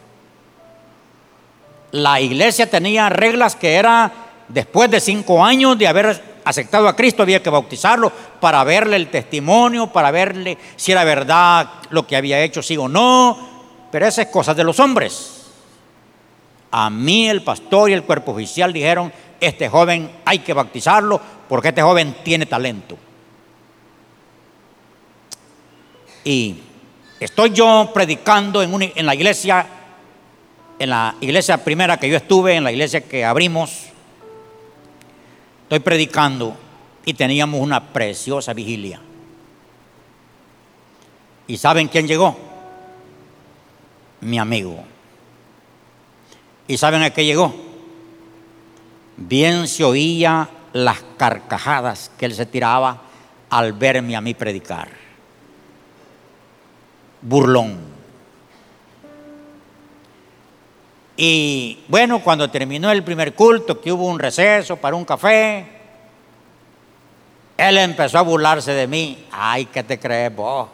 [1.93, 4.11] La iglesia tenía reglas que era
[4.49, 9.09] después de cinco años de haber aceptado a Cristo había que bautizarlo para verle el
[9.09, 13.51] testimonio, para verle si era verdad lo que había hecho, sí o no.
[13.91, 15.39] Pero esas cosas de los hombres.
[16.71, 21.69] A mí el pastor y el cuerpo oficial dijeron, este joven hay que bautizarlo porque
[21.69, 22.97] este joven tiene talento.
[26.25, 26.57] Y
[27.21, 29.67] estoy yo predicando en, en la iglesia,
[30.83, 33.85] en la iglesia primera que yo estuve, en la iglesia que abrimos,
[35.63, 36.57] estoy predicando
[37.05, 39.01] y teníamos una preciosa vigilia.
[41.47, 42.37] ¿Y saben quién llegó?
[44.23, 44.83] Mi amigo.
[46.67, 47.55] ¿Y saben a qué llegó?
[49.17, 53.03] bien se oía las carcajadas que él se tiraba
[53.51, 54.89] al verme a mí predicar.
[57.21, 57.92] Burlón.
[61.25, 65.65] Y bueno, cuando terminó el primer culto, que hubo un receso para un café,
[67.57, 69.27] él empezó a burlarse de mí.
[69.31, 70.69] Ay, ¿qué te crees vos?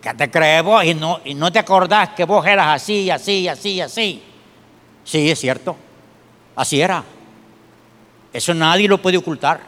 [0.00, 0.82] ¿Qué te crees vos?
[0.86, 4.22] Y no, y no te acordás que vos eras así, así, así, así.
[5.04, 5.76] Sí, es cierto.
[6.56, 7.04] Así era.
[8.32, 9.60] Eso nadie lo puede ocultar.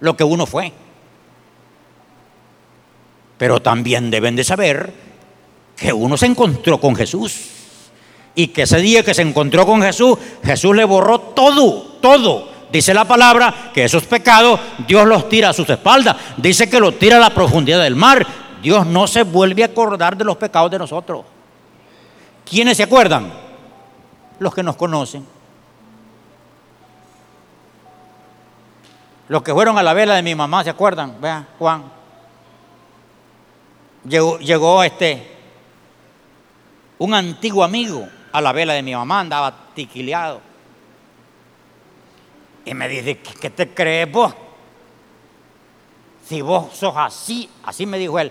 [0.00, 0.72] Lo que uno fue.
[3.36, 5.07] Pero también deben de saber
[5.78, 7.38] que uno se encontró con Jesús.
[8.34, 12.48] Y que ese día que se encontró con Jesús, Jesús le borró todo, todo.
[12.70, 16.16] Dice la palabra que esos pecados Dios los tira a sus espaldas.
[16.36, 18.26] Dice que los tira a la profundidad del mar.
[18.60, 21.24] Dios no se vuelve a acordar de los pecados de nosotros.
[22.44, 23.32] ¿Quiénes se acuerdan?
[24.38, 25.24] Los que nos conocen.
[29.28, 31.20] Los que fueron a la vela de mi mamá, ¿se acuerdan?
[31.20, 31.84] Vean, Juan.
[34.08, 35.37] Llegó, llegó este,
[36.98, 40.40] un antiguo amigo a la vela de mi mamá, andaba tiquileado.
[42.64, 44.34] Y me dice, ¿qué te crees vos?
[46.28, 48.30] si vos sos así, así me dijo él,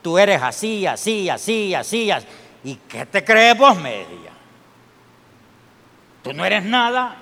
[0.00, 2.26] tú eres así, así, así, así, así.
[2.64, 3.76] ¿Y qué te crees vos?
[3.78, 4.32] Me decía.
[6.22, 7.16] Tú no eres nada.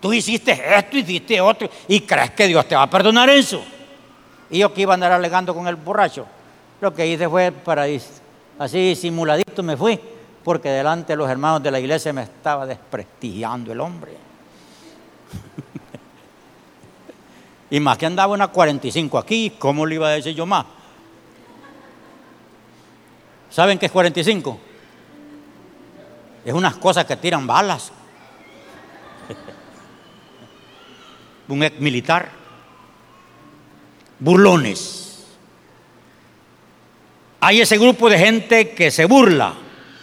[0.00, 3.62] Tú hiciste esto, hiciste otro, y crees que Dios te va a perdonar eso.
[4.50, 6.26] Y yo que iba a andar alegando con el borracho,
[6.80, 7.86] lo que hice fue para
[8.58, 10.00] así simuladito me fui,
[10.44, 14.12] porque delante de los hermanos de la iglesia me estaba desprestigiando el hombre.
[17.70, 20.66] y más que andaba una 45 aquí, ¿cómo le iba a decir yo más?
[23.50, 24.58] ¿Saben qué es 45?
[26.44, 27.92] Es unas cosas que tiran balas.
[31.48, 32.30] Un ex militar.
[34.18, 35.07] Burlones.
[37.40, 39.54] Hay ese grupo de gente que se burla.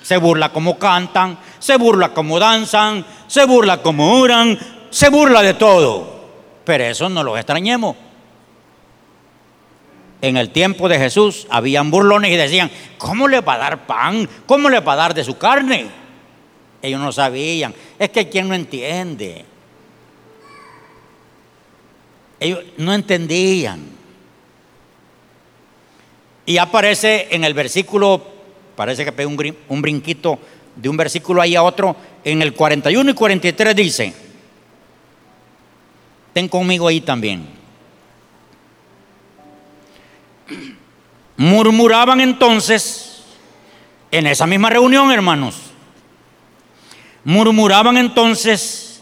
[0.01, 4.57] Se burla como cantan, se burla como danzan, se burla como oran,
[4.91, 6.15] se burla de todo.
[6.63, 7.95] Pero eso no lo extrañemos
[10.27, 14.27] en el tiempo de Jesús habían burlones y decían, ¿cómo le va a dar pan?
[14.47, 15.85] ¿Cómo le va a dar de su carne?
[16.81, 17.73] Ellos no sabían.
[17.99, 19.45] Es que quien no entiende.
[22.39, 23.94] Ellos no entendían.
[26.45, 28.25] Y aparece en el versículo,
[28.75, 30.39] parece que pega un, un brinquito
[30.75, 34.13] de un versículo ahí a otro, en el 41 y 43 dice,
[36.33, 37.47] ten conmigo ahí también.
[41.37, 43.23] Murmuraban entonces,
[44.11, 45.55] en esa misma reunión, hermanos,
[47.25, 49.01] murmuraban entonces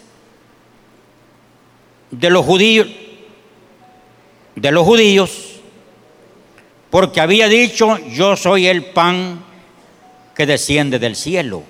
[2.09, 2.87] de los judíos,
[4.55, 5.52] de los judíos,
[6.93, 9.43] porque había dicho, yo soy el pan
[10.35, 11.63] que desciende del cielo.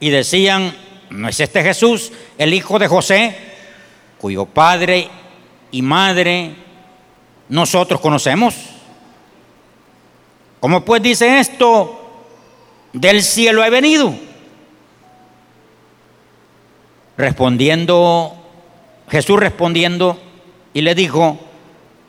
[0.00, 0.76] Y decían,
[1.08, 3.34] ¿no es este Jesús, el hijo de José,
[4.18, 5.08] cuyo padre
[5.70, 6.54] y madre
[7.48, 8.54] nosotros conocemos.
[10.60, 12.26] ¿Cómo pues dice esto?
[12.92, 14.14] Del cielo he venido.
[17.16, 18.34] Respondiendo,
[19.08, 20.20] Jesús respondiendo
[20.74, 21.48] y le dijo,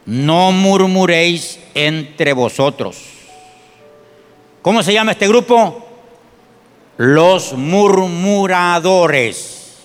[0.05, 3.01] no murmuréis entre vosotros.
[4.61, 5.87] ¿Cómo se llama este grupo?
[6.97, 9.79] Los murmuradores.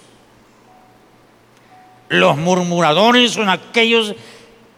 [2.08, 4.14] Los murmuradores son aquellos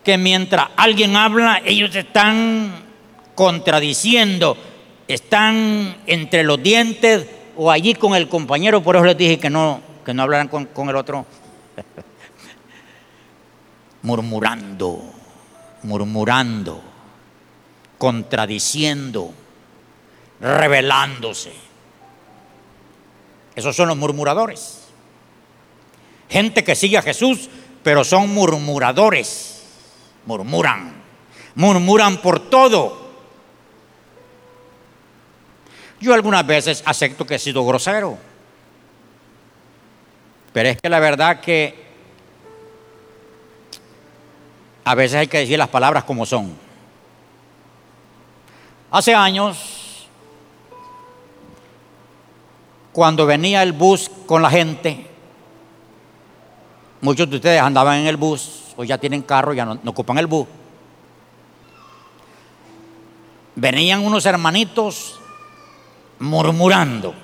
[0.04, 2.72] que mientras alguien habla, ellos están
[3.34, 4.56] contradiciendo,
[5.06, 7.26] están entre los dientes
[7.56, 10.66] o allí con el compañero, por eso les dije que no, que no hablaran con,
[10.66, 11.26] con el otro,
[14.02, 15.19] murmurando,
[15.82, 16.82] murmurando,
[17.98, 19.32] contradiciendo,
[20.40, 21.52] rebelándose.
[23.54, 24.88] Esos son los murmuradores.
[26.28, 27.48] Gente que sigue a Jesús,
[27.82, 29.50] pero son murmuradores
[30.26, 30.92] murmuran,
[31.54, 33.10] murmuran por todo.
[36.00, 38.16] Yo algunas veces acepto que he sido grosero,
[40.52, 41.89] pero es que la verdad que
[44.84, 46.56] a veces hay que decir las palabras como son.
[48.90, 50.08] Hace años,
[52.92, 55.06] cuando venía el bus con la gente,
[57.00, 60.26] muchos de ustedes andaban en el bus, pues ya tienen carro, ya no, ocupan el
[60.26, 60.46] bus.
[63.54, 65.20] Venían unos hermanitos
[66.18, 67.14] murmurando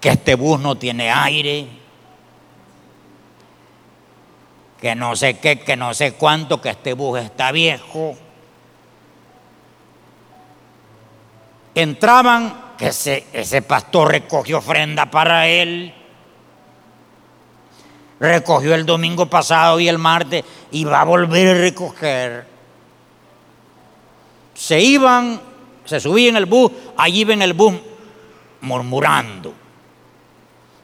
[0.00, 1.68] que este bus no tiene aire,
[4.84, 8.14] que no sé qué, que no sé cuánto, que este bus está viejo.
[11.74, 15.94] Entraban, que ese, ese pastor recogió ofrenda para él
[18.20, 22.46] recogió el domingo pasado y el martes y va a volver a recoger.
[24.52, 25.40] Se iban,
[25.86, 27.72] se subían el bus, allí ven el bus
[28.60, 29.54] murmurando,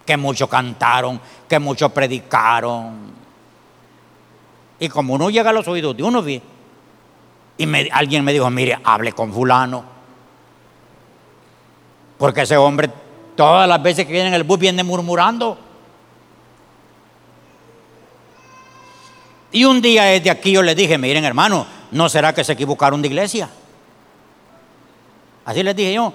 [0.07, 3.20] que mucho cantaron, que mucho predicaron.
[4.81, 6.43] Y como uno llega a los oídos de uno, y
[7.93, 9.85] alguien me dijo, mire, hable con fulano.
[12.18, 12.91] Porque ese hombre
[13.37, 15.59] todas las veces que viene en el bus viene murmurando.
[19.53, 23.03] Y un día desde aquí yo le dije, miren hermano, ¿no será que se equivocaron
[23.03, 23.49] de iglesia?
[25.45, 26.12] Así les dije yo,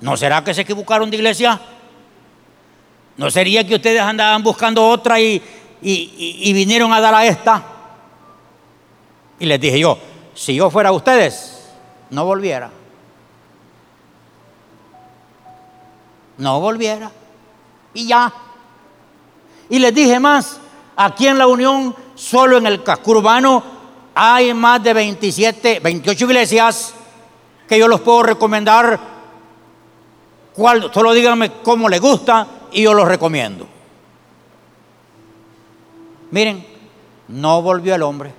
[0.00, 1.60] ¿no será que se equivocaron de iglesia?
[3.16, 5.42] ¿No sería que ustedes andaban buscando otra y,
[5.82, 7.77] y, vinieron a dar a esta?
[9.38, 9.98] Y les dije yo,
[10.34, 11.70] si yo fuera ustedes,
[12.10, 12.70] no volviera.
[16.38, 17.10] No volviera.
[17.94, 18.32] Y ya.
[19.68, 20.60] Y les dije más,
[21.00, 23.62] Aquí en la Unión, solo en el casco urbano,
[24.16, 26.92] hay más de 27, 28 iglesias
[27.68, 28.98] que yo los puedo recomendar.
[30.56, 33.64] Solo díganme cómo les gusta y yo los recomiendo.
[36.32, 36.66] Miren,
[37.28, 38.34] no volvió el hombre.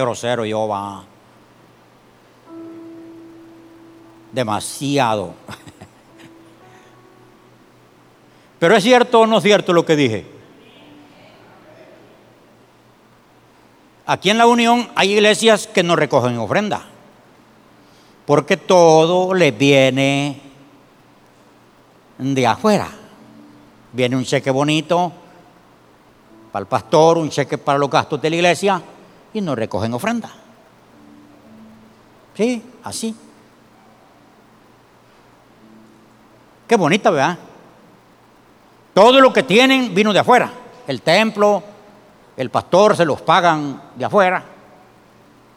[0.00, 1.04] Grosero yo va.
[4.32, 5.34] Demasiado.
[8.58, 10.26] Pero es cierto o no es cierto lo que dije.
[14.06, 16.82] Aquí en la Unión hay iglesias que no recogen ofrenda.
[18.26, 20.40] Porque todo les viene
[22.18, 22.88] de afuera.
[23.92, 25.12] Viene un cheque bonito
[26.50, 28.82] para el pastor, un cheque para los gastos de la iglesia
[29.34, 30.30] y no recogen ofrenda.
[32.34, 33.14] Sí, así.
[36.66, 37.38] Qué bonita, ¿verdad?
[38.94, 40.50] Todo lo que tienen vino de afuera.
[40.86, 41.62] El templo,
[42.36, 44.42] el pastor se los pagan de afuera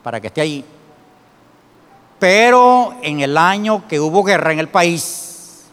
[0.03, 0.65] para que esté ahí.
[2.19, 5.67] Pero en el año que hubo guerra en el país,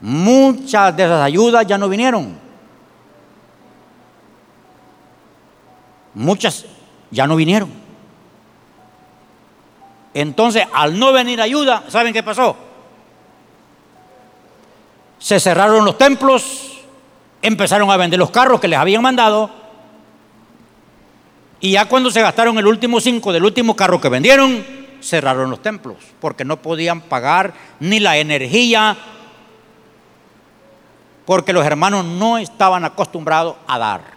[0.00, 2.45] muchas de esas ayudas ya no vinieron.
[6.16, 6.64] Muchas
[7.10, 7.70] ya no vinieron.
[10.14, 12.56] Entonces, al no venir ayuda, ¿saben qué pasó?
[15.18, 16.80] Se cerraron los templos,
[17.42, 19.50] empezaron a vender los carros que les habían mandado.
[21.60, 24.64] Y ya cuando se gastaron el último cinco del último carro que vendieron,
[25.02, 28.96] cerraron los templos, porque no podían pagar ni la energía,
[31.26, 34.15] porque los hermanos no estaban acostumbrados a dar.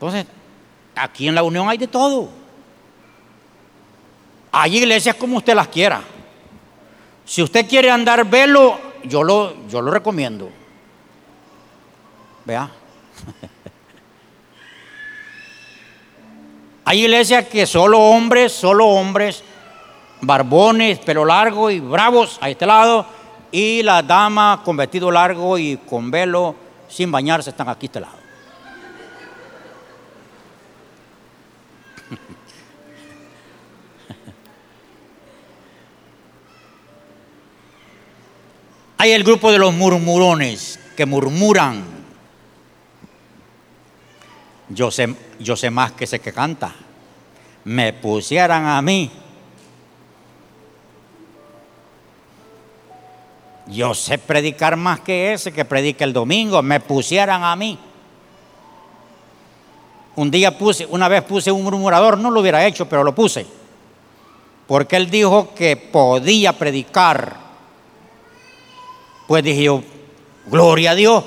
[0.00, 0.26] Entonces,
[0.96, 2.30] aquí en la unión hay de todo.
[4.50, 6.00] Hay iglesias como usted las quiera.
[7.26, 10.48] Si usted quiere andar velo, yo lo, yo lo recomiendo.
[12.46, 12.70] Vea.
[16.86, 19.44] Hay iglesias que solo hombres, solo hombres,
[20.22, 23.04] barbones, pelo largo y bravos a este lado,
[23.52, 26.56] y las damas con vestido largo y con velo,
[26.88, 28.19] sin bañarse, están aquí a este lado.
[39.02, 41.82] Hay el grupo de los murmurones que murmuran.
[44.68, 46.74] Yo sé, yo sé más que ese que canta.
[47.64, 49.10] Me pusieran a mí.
[53.68, 56.60] Yo sé predicar más que ese que predica el domingo.
[56.60, 57.78] Me pusieran a mí.
[60.16, 63.46] Un día puse, una vez puse un murmurador, no lo hubiera hecho, pero lo puse.
[64.66, 67.49] Porque él dijo que podía predicar
[69.30, 69.80] pues dije yo,
[70.46, 71.22] gloria a Dios.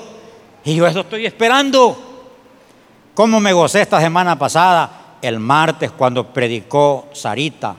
[0.62, 1.96] Y yo eso estoy esperando.
[3.14, 7.74] ¿Cómo me gocé esta semana pasada, el martes, cuando predicó Sarita?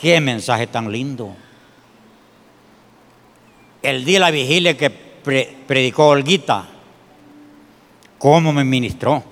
[0.00, 1.36] Qué mensaje tan lindo.
[3.82, 6.66] El día de la vigilia que predicó Olguita,
[8.16, 9.22] cómo me ministró.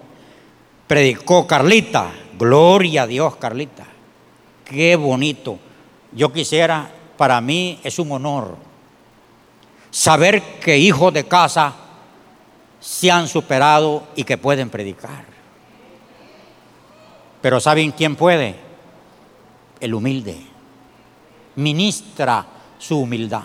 [0.87, 3.87] Predicó Carlita, gloria a Dios, Carlita.
[4.67, 5.59] Qué bonito.
[6.13, 8.74] Yo quisiera, para mí es un honor
[9.95, 11.73] saber que hijos de casa
[12.81, 15.25] se han superado y que pueden predicar.
[17.41, 18.57] Pero ¿saben quién puede?
[19.79, 20.37] El humilde.
[21.55, 22.45] Ministra
[22.77, 23.45] su humildad.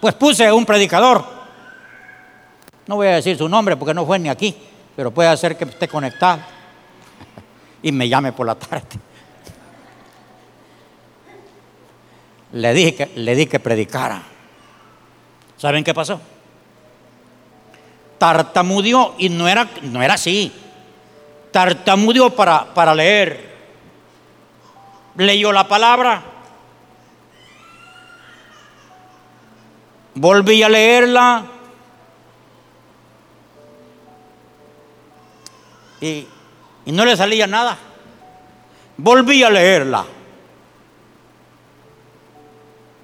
[0.00, 1.22] Pues puse un predicador.
[2.86, 4.56] No voy a decir su nombre porque no fue ni aquí,
[4.96, 6.40] pero puede hacer que esté conectado
[7.82, 8.98] y me llame por la tarde.
[12.56, 14.22] Le dije que, le di que predicara.
[15.58, 16.20] ¿Saben qué pasó?
[18.18, 20.50] Tartamudeó y no era, no era así.
[21.52, 23.54] Tartamudeó para, para leer.
[25.16, 26.22] Leyó la palabra.
[30.14, 31.44] Volví a leerla.
[36.00, 36.26] Y,
[36.86, 37.76] y no le salía nada.
[38.96, 40.06] Volví a leerla.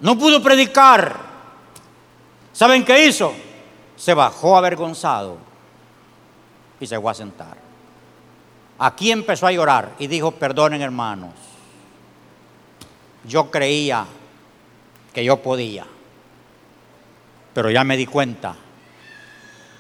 [0.03, 1.17] No pudo predicar.
[2.53, 3.33] ¿Saben qué hizo?
[3.97, 5.39] Se bajó avergonzado
[6.81, 7.57] y se fue a sentar.
[8.81, 11.31] Aquí empezó a llorar y dijo, perdonen hermanos,
[13.25, 14.05] yo creía
[15.15, 15.87] que yo podía,
[17.55, 18.57] pero ya me di cuenta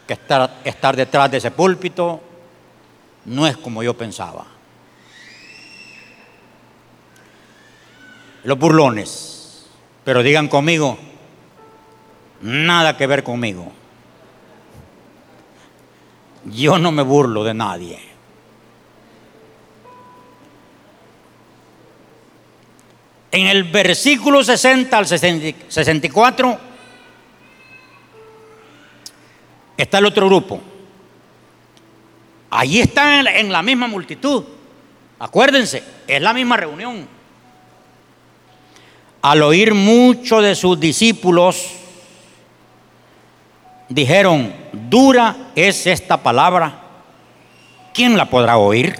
[0.06, 2.20] que estar, estar detrás de ese púlpito
[3.24, 4.46] no es como yo pensaba.
[8.44, 9.31] Los burlones
[10.04, 10.98] pero digan conmigo,
[12.40, 13.72] nada que ver conmigo.
[16.44, 18.00] Yo no me burlo de nadie.
[23.30, 26.58] En el versículo 60 al 64
[29.76, 30.60] está el otro grupo.
[32.50, 34.44] Allí están en la misma multitud.
[35.18, 37.08] Acuérdense, es la misma reunión.
[39.22, 41.70] Al oír mucho de sus discípulos,
[43.88, 46.80] dijeron, dura es esta palabra,
[47.94, 48.96] ¿quién la podrá oír?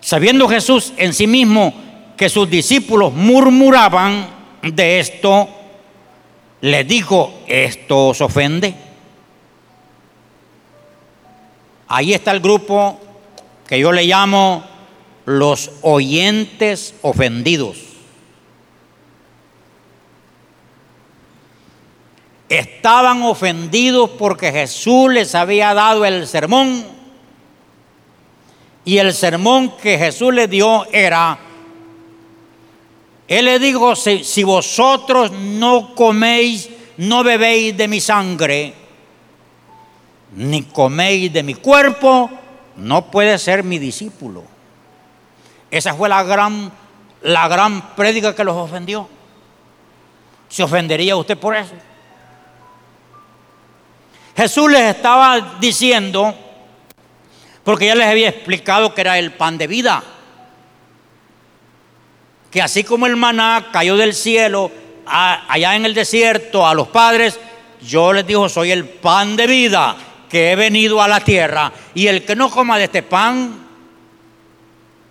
[0.00, 1.72] Sabiendo Jesús en sí mismo
[2.18, 4.28] que sus discípulos murmuraban
[4.62, 5.48] de esto,
[6.60, 8.74] le dijo, ¿esto os ofende?
[11.88, 13.00] Ahí está el grupo
[13.66, 14.62] que yo le llamo
[15.24, 17.89] los oyentes ofendidos.
[22.50, 26.84] Estaban ofendidos porque Jesús les había dado el sermón
[28.84, 31.38] y el sermón que Jesús les dio era,
[33.28, 38.74] Él le dijo, si, si vosotros no coméis, no bebéis de mi sangre,
[40.34, 42.28] ni coméis de mi cuerpo,
[42.78, 44.42] no puede ser mi discípulo.
[45.70, 46.72] Esa fue la gran,
[47.22, 49.08] la gran prédica que los ofendió.
[50.48, 51.74] ¿Se ofendería usted por eso?
[54.36, 56.34] Jesús les estaba diciendo,
[57.64, 60.02] porque ya les había explicado que era el pan de vida,
[62.50, 64.70] que así como el maná cayó del cielo
[65.06, 67.38] allá en el desierto a los padres,
[67.82, 69.96] yo les digo, soy el pan de vida
[70.28, 73.66] que he venido a la tierra y el que no coma de este pan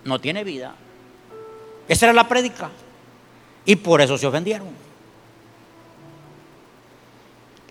[0.05, 0.73] no tiene vida.
[1.87, 2.69] Esa era la prédica.
[3.65, 4.69] Y por eso se ofendieron.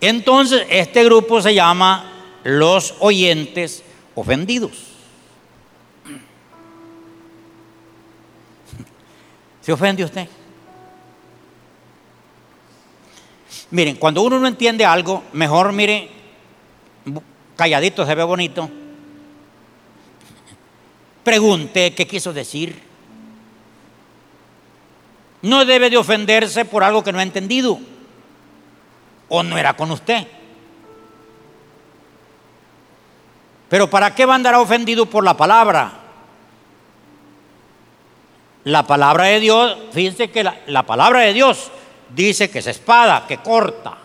[0.01, 2.13] Entonces, este grupo se llama
[2.45, 3.83] los oyentes
[4.15, 4.73] ofendidos.
[9.61, 10.29] ¿Se ofende usted?
[13.71, 16.09] Miren, cuando uno no entiende algo, mejor mire
[17.57, 18.71] calladito se ve bonito.
[21.25, 22.81] Pregunte qué quiso decir.
[25.43, 27.79] No debe de ofenderse por algo que no ha entendido
[29.29, 30.27] o no era con usted.
[33.69, 35.93] Pero ¿para qué va a andar ofendido por la palabra?
[38.65, 41.71] La palabra de Dios, fíjense que la, la palabra de Dios
[42.15, 43.97] dice que es espada, que corta.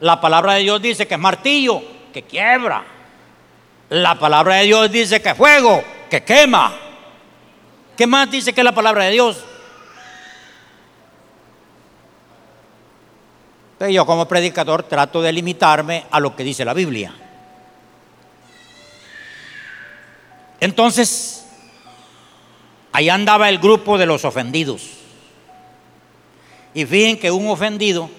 [0.00, 1.82] La palabra de Dios dice que es martillo,
[2.12, 2.84] que quiebra.
[3.90, 6.72] La palabra de Dios dice que es fuego, que quema.
[7.96, 9.44] ¿Qué más dice que la palabra de Dios?
[13.78, 17.14] Pero yo como predicador trato de limitarme a lo que dice la Biblia.
[20.60, 21.46] Entonces,
[22.92, 24.90] ahí andaba el grupo de los ofendidos.
[26.74, 28.10] Y fíjense que un ofendido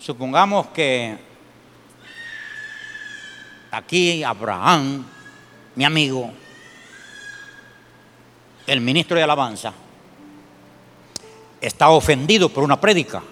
[0.00, 1.14] Supongamos que
[3.70, 5.04] aquí Abraham,
[5.74, 6.32] mi amigo,
[8.66, 9.74] el ministro de Alabanza,
[11.60, 13.22] está ofendido por una prédica.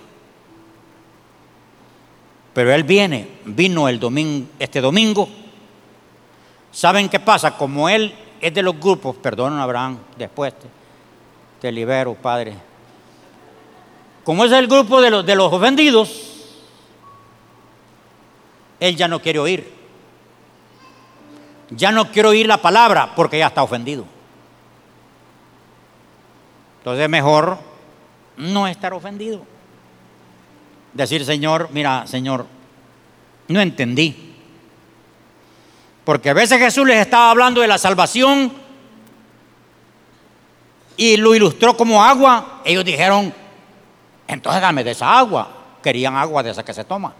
[2.54, 5.28] Pero él viene, vino el domingo, este domingo.
[6.72, 7.56] ¿Saben qué pasa?
[7.56, 10.66] Como él es de los grupos, perdón Abraham, después te,
[11.60, 12.54] te libero, Padre.
[14.24, 16.28] Como es el grupo de los, de los ofendidos,
[18.80, 19.78] él ya no quiere oír.
[21.70, 24.04] Ya no quiere oír la palabra porque ya está ofendido.
[26.78, 27.58] Entonces es mejor
[28.36, 29.42] no estar ofendido.
[30.92, 32.46] Decir, Señor, mira, Señor,
[33.48, 34.34] no entendí.
[36.04, 38.52] Porque a veces Jesús les estaba hablando de la salvación
[40.96, 42.62] y lo ilustró como agua.
[42.64, 43.32] Ellos dijeron,
[44.26, 45.48] entonces dame de esa agua.
[45.82, 47.14] Querían agua de esa que se toma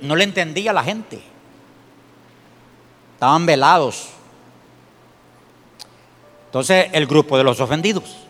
[0.00, 1.22] no le entendía la gente.
[3.14, 4.08] Estaban velados.
[6.46, 8.25] Entonces el grupo de los ofendidos.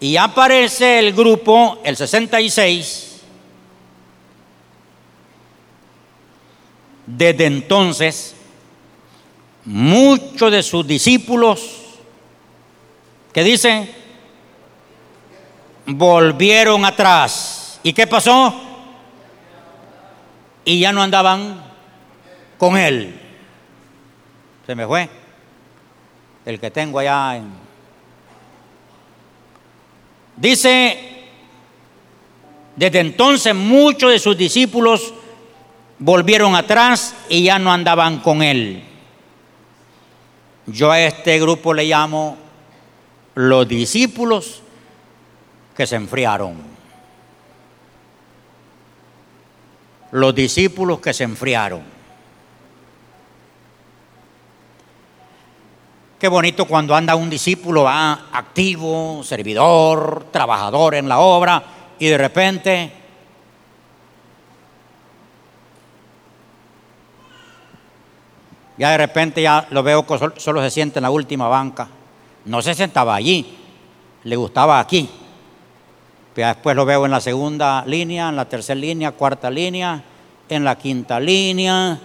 [0.00, 3.20] Y aparece el grupo, el 66.
[7.06, 8.34] Desde entonces,
[9.64, 11.76] muchos de sus discípulos,
[13.32, 13.90] que dicen,
[15.86, 17.80] volvieron atrás.
[17.82, 18.68] ¿Y qué pasó?
[20.68, 21.62] y ya no andaban
[22.58, 23.18] con él.
[24.66, 25.08] Se me fue.
[26.44, 27.67] El que tengo allá en...
[30.40, 30.98] Dice,
[32.76, 35.12] desde entonces muchos de sus discípulos
[35.98, 38.84] volvieron atrás y ya no andaban con él.
[40.66, 42.36] Yo a este grupo le llamo
[43.34, 44.62] los discípulos
[45.76, 46.56] que se enfriaron.
[50.12, 51.97] Los discípulos que se enfriaron.
[56.18, 61.62] Qué bonito cuando anda un discípulo activo, servidor, trabajador en la obra
[61.98, 62.92] y de repente
[68.78, 71.88] Ya de repente ya lo veo que solo se siente en la última banca.
[72.44, 73.58] No se sentaba allí,
[74.22, 75.10] le gustaba aquí.
[76.32, 80.00] Pero después lo veo en la segunda línea, en la tercera línea, cuarta línea,
[80.48, 81.98] en la quinta línea.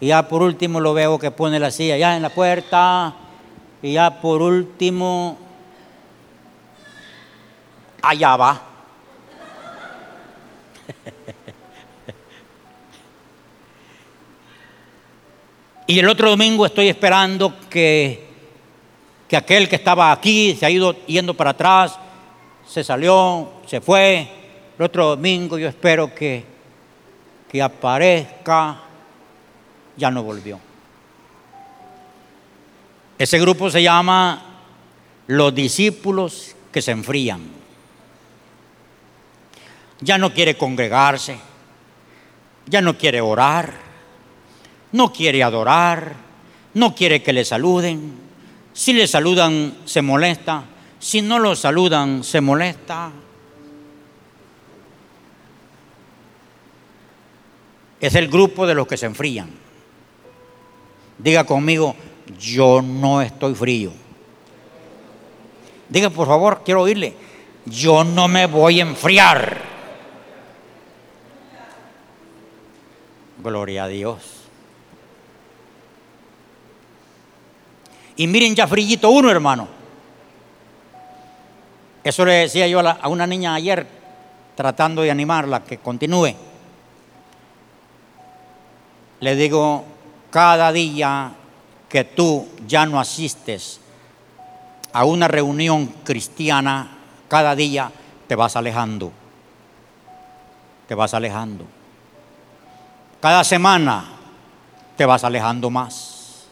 [0.00, 3.16] Y ya por último lo veo que pone la silla ya en la puerta.
[3.82, 5.38] Y ya por último,
[8.02, 8.60] allá va.
[15.90, 18.24] Y el otro domingo estoy esperando que,
[19.26, 21.98] que aquel que estaba aquí se ha ido yendo para atrás,
[22.64, 24.28] se salió, se fue.
[24.78, 26.44] El otro domingo yo espero que,
[27.50, 28.82] que aparezca,
[29.96, 30.60] ya no volvió.
[33.20, 34.42] Ese grupo se llama
[35.28, 37.42] los discípulos que se enfrían.
[40.00, 41.38] Ya no quiere congregarse,
[42.66, 43.90] ya no quiere orar
[44.92, 46.14] no quiere adorar,
[46.74, 48.14] no quiere que le saluden.
[48.72, 50.64] Si le saludan, se molesta.
[50.98, 53.10] Si no lo saludan, se molesta.
[58.00, 59.50] Es el grupo de los que se enfrían.
[61.18, 61.94] Diga conmigo,
[62.38, 63.92] yo no estoy frío.
[65.88, 67.14] Diga, por favor, quiero oírle,
[67.66, 69.62] yo no me voy a enfriar.
[73.42, 74.40] Gloria a Dios.
[78.16, 79.66] Y miren ya frillito uno, hermano.
[82.04, 83.86] Eso le decía yo a, una niña ayer,
[84.54, 86.34] tratando de animarla, que continúe.
[89.20, 89.84] Le digo,
[90.30, 91.32] cada día
[91.90, 93.80] que tú ya no asistes
[94.92, 97.90] a una reunión cristiana, cada día
[98.28, 99.12] te vas alejando.
[100.86, 101.66] Te vas alejando.
[103.20, 104.04] Cada semana
[104.96, 106.46] te vas alejando más.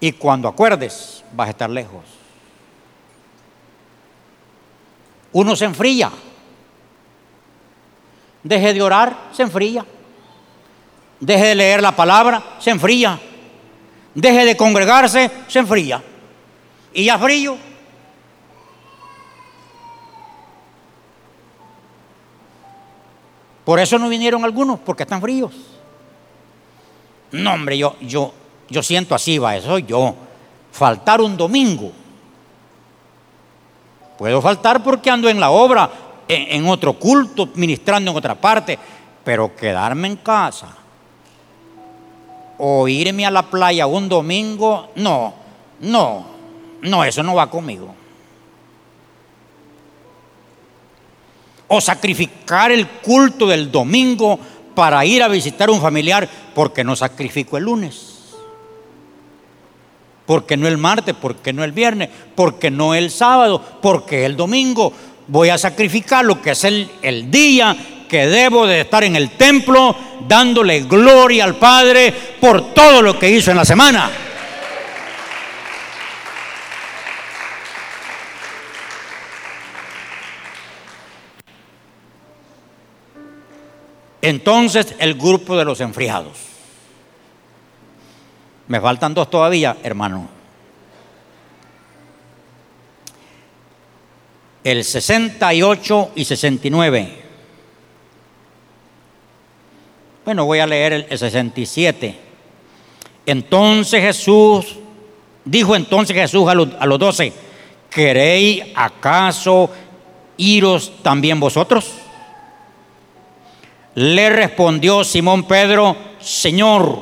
[0.00, 2.04] Y cuando acuerdes, vas a estar lejos.
[5.32, 6.10] Uno se enfría.
[8.42, 9.84] Deje de orar, se enfría.
[11.20, 13.20] Deje de leer la palabra, se enfría.
[14.14, 16.02] Deje de congregarse, se enfría.
[16.94, 17.56] Y ya frío.
[23.64, 25.52] Por eso no vinieron algunos, porque están fríos.
[27.32, 28.32] No, hombre, yo, yo,
[28.68, 30.14] yo siento así, va, eso yo.
[30.72, 31.92] Faltar un domingo.
[34.18, 35.90] Puedo faltar porque ando en la obra,
[36.26, 38.78] en, otro culto, ministrando en otra parte,
[39.22, 40.79] pero quedarme en casa
[42.62, 45.32] o irme a la playa un domingo, no,
[45.80, 46.26] no,
[46.82, 47.94] no, eso no va conmigo.
[51.68, 54.38] O sacrificar el culto del domingo
[54.74, 58.10] para ir a visitar un familiar porque no sacrifico el lunes
[60.30, 64.92] porque no el martes, porque no el viernes, porque no el sábado, porque el domingo.
[65.26, 67.76] Voy a sacrificar lo que es el, el día
[68.10, 69.96] que debo de estar en el templo
[70.26, 74.10] dándole gloria al Padre por todo lo que hizo en la semana.
[84.20, 86.36] Entonces el grupo de los enfriados.
[88.66, 90.28] Me faltan dos todavía, hermano.
[94.62, 97.19] El 68 y 69.
[100.24, 102.14] Bueno, voy a leer el, 67.
[103.24, 104.76] Entonces Jesús,
[105.44, 107.32] dijo entonces Jesús a los, a los doce,
[107.88, 109.70] ¿queréis acaso
[110.36, 111.92] iros también vosotros?
[113.94, 116.98] Le respondió Simón Pedro, Señor,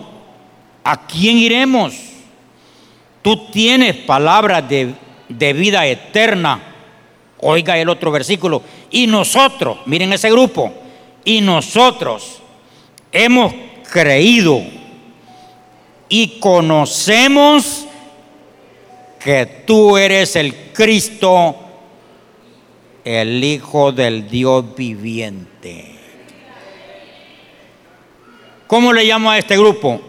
[0.85, 1.95] ¿a quién iremos?
[3.21, 4.95] Tú tienes palabras de,
[5.29, 6.63] de vida eterna.
[7.41, 8.63] Oiga el otro versículo.
[8.91, 10.73] Y nosotros, miren ese grupo,
[11.25, 12.41] y nosotros
[13.13, 13.55] hemos
[13.91, 14.63] creído
[16.09, 17.87] y conocemos
[19.19, 21.57] que tú eres el Cristo,
[23.05, 25.95] el Hijo del Dios viviente.
[28.67, 30.01] ¿Cómo le llamo a este grupo?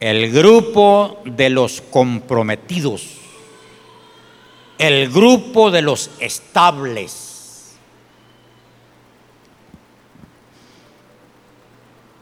[0.00, 3.06] El grupo de los comprometidos,
[4.78, 7.29] el grupo de los estables.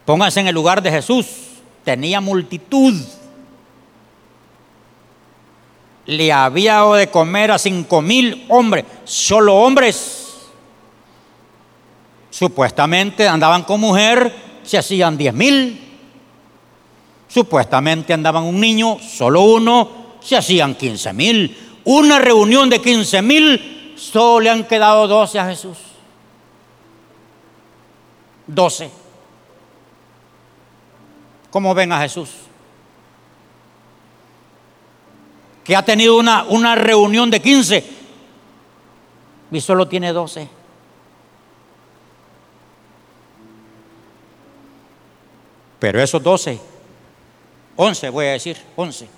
[0.09, 1.27] Pónganse en el lugar de Jesús,
[1.85, 2.95] tenía multitud
[6.07, 10.39] le había dado de comer a cinco mil hombres, solo hombres.
[12.31, 15.79] Supuestamente andaban con mujer, se hacían diez mil.
[17.29, 19.91] Supuestamente andaban un niño, solo uno,
[20.21, 21.55] se hacían quince mil.
[21.85, 25.77] Una reunión de quince mil, solo le han quedado doce a Jesús.
[28.47, 29.08] Doce.
[31.51, 32.31] ¿Cómo ven a Jesús?
[35.69, 37.85] que ha tenido una, una reunión de 15
[39.51, 40.49] y solo tiene 12.
[45.79, 46.59] Pero esos 12,
[47.77, 49.11] 11 voy a decir, 11,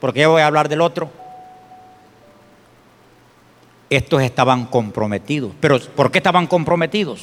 [0.00, 1.10] porque ya voy a hablar del otro.
[3.90, 5.52] Estos estaban comprometidos.
[5.60, 7.22] Pero ¿por qué estaban comprometidos?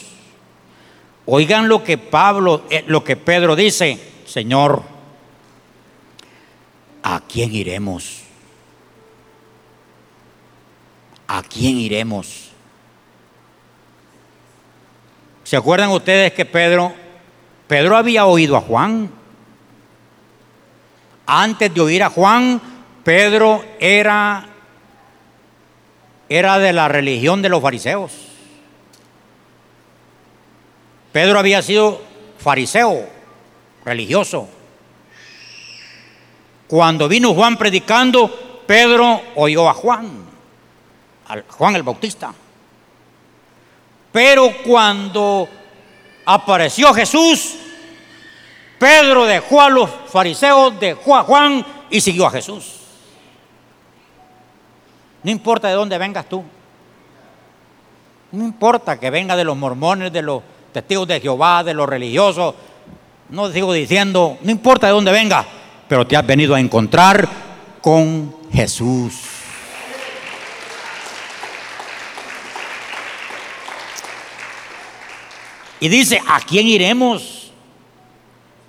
[1.26, 4.82] Oigan lo que Pablo, eh, lo que Pedro dice, Señor,
[7.04, 8.24] ¿a quién iremos?
[11.28, 12.50] ¿a quién iremos?
[15.44, 16.94] ¿Se acuerdan ustedes que Pedro,
[17.68, 19.10] Pedro había oído a Juan?
[21.26, 22.62] Antes de oír a Juan,
[23.04, 24.48] Pedro era,
[26.30, 28.12] era de la religión de los fariseos.
[31.12, 32.02] Pedro había sido
[32.40, 33.08] fariseo,
[33.86, 34.48] religioso.
[36.68, 40.26] Cuando vino Juan predicando, Pedro oyó a Juan.
[41.50, 42.34] Juan el Bautista.
[44.12, 45.48] Pero cuando
[46.26, 47.56] apareció Jesús,
[48.78, 52.80] Pedro dejó a los fariseos, dejó a Juan y siguió a Jesús.
[55.24, 56.44] No importa de dónde vengas tú.
[58.32, 62.56] No importa que venga de los mormones, de los testigos de Jehová, de los religiosos.
[63.34, 65.44] No sigo diciendo, no importa de dónde venga,
[65.88, 67.28] pero te has venido a encontrar
[67.82, 69.22] con Jesús.
[75.80, 77.52] Y dice, ¿a quién iremos?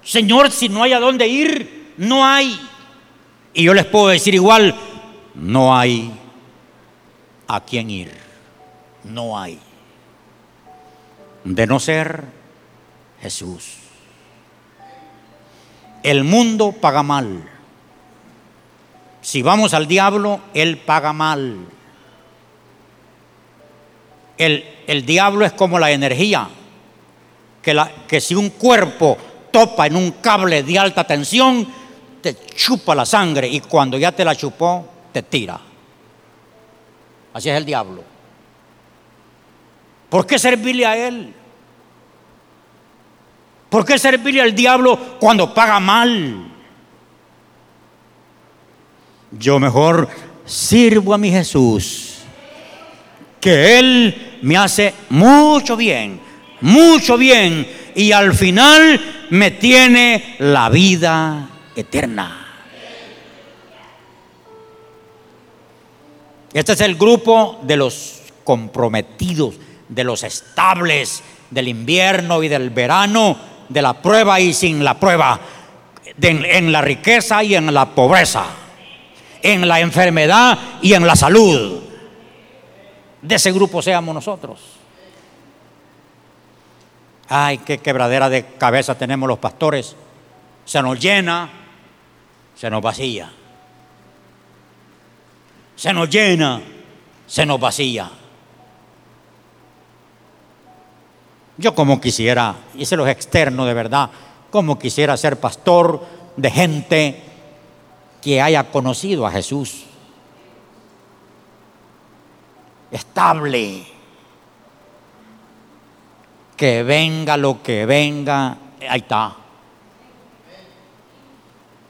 [0.02, 2.58] Señor, si no hay a dónde ir, no hay.
[3.52, 4.74] Y yo les puedo decir igual,
[5.34, 6.10] no hay
[7.48, 8.10] a quién ir.
[9.04, 9.58] No hay.
[11.44, 12.24] De no ser
[13.20, 13.83] Jesús.
[16.04, 17.50] El mundo paga mal.
[19.20, 21.56] Si vamos al diablo, él paga mal.
[24.38, 26.48] El, el diablo es como la energía
[28.06, 29.16] que, si un cuerpo
[29.50, 31.66] topa en un cable de alta tensión,
[32.20, 35.58] te chupa la sangre y cuando ya te la chupó, te tira.
[37.32, 38.02] Así es el diablo.
[40.10, 41.34] ¿Por qué servirle a él?
[43.74, 46.46] ¿Por qué servirle al diablo cuando paga mal?
[49.32, 50.08] Yo mejor
[50.44, 52.18] sirvo a mi Jesús,
[53.40, 56.20] que Él me hace mucho bien
[56.60, 57.66] mucho bien
[57.96, 62.46] y al final me tiene la vida eterna.
[66.52, 69.56] Este es el grupo de los comprometidos,
[69.88, 73.36] de los estables del invierno y del verano,
[73.68, 75.40] de la prueba y sin la prueba,
[76.20, 78.44] en la riqueza y en la pobreza,
[79.42, 81.80] en la enfermedad y en la salud.
[83.22, 84.60] De ese grupo seamos nosotros.
[87.28, 89.96] Ay, qué quebradera de cabeza tenemos los pastores.
[90.64, 91.48] Se nos llena,
[92.54, 93.32] se nos vacía.
[95.76, 96.60] Se nos llena,
[97.26, 98.10] se nos vacía.
[101.56, 104.10] Yo como quisiera, y se los externo de verdad,
[104.50, 106.04] como quisiera ser pastor
[106.36, 107.22] de gente
[108.20, 109.84] que haya conocido a Jesús.
[112.90, 113.86] Estable
[116.56, 118.56] que venga lo que venga,
[118.88, 119.36] ahí está.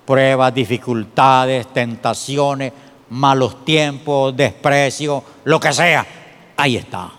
[0.07, 2.73] Pruebas, dificultades, tentaciones,
[3.11, 6.07] malos tiempos, desprecio, lo que sea,
[6.57, 7.11] ahí está.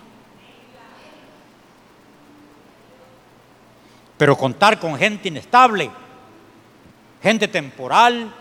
[4.16, 5.90] Pero contar con gente inestable,
[7.22, 8.32] gente temporal,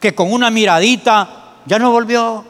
[0.00, 2.44] que con una miradita ya no volvió.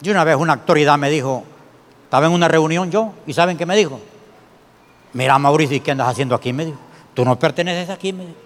[0.00, 1.44] Y una vez una autoridad me dijo,
[2.04, 4.00] estaba en una reunión yo, y ¿saben qué me dijo?
[5.14, 6.52] Mira, Mauricio, ¿y qué andas haciendo aquí?
[6.52, 6.78] Me dijo,
[7.14, 8.38] tú no perteneces aquí, me dijo.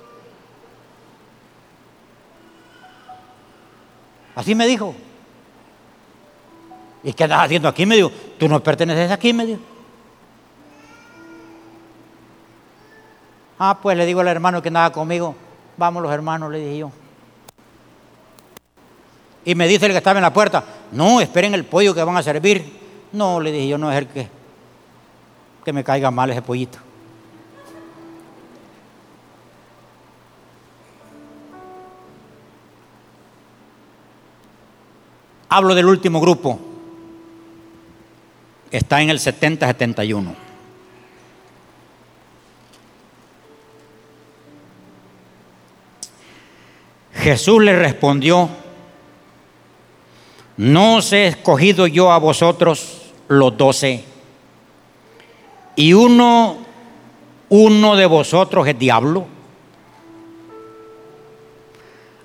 [4.37, 4.95] Así me dijo.
[7.03, 7.87] ¿Y qué andas haciendo aquí?
[7.87, 9.61] Me dijo, tú no perteneces aquí, me dijo.
[13.59, 15.35] Ah, pues le digo al hermano que andaba conmigo,
[15.77, 16.93] vamos los hermanos, le dije yo.
[19.45, 22.17] Y me dice el que estaba en la puerta, no, esperen el pollo que van
[22.17, 22.79] a servir.
[23.13, 24.29] No, le dije yo, no es el que,
[25.65, 26.79] que me caiga mal ese pollito.
[35.49, 36.68] Hablo del último grupo.
[38.71, 40.35] Está en el 70-71.
[47.15, 48.49] Jesús le respondió,
[50.57, 54.05] no os he escogido yo a vosotros los doce,
[55.77, 56.59] y uno,
[57.49, 59.27] uno de vosotros es diablo.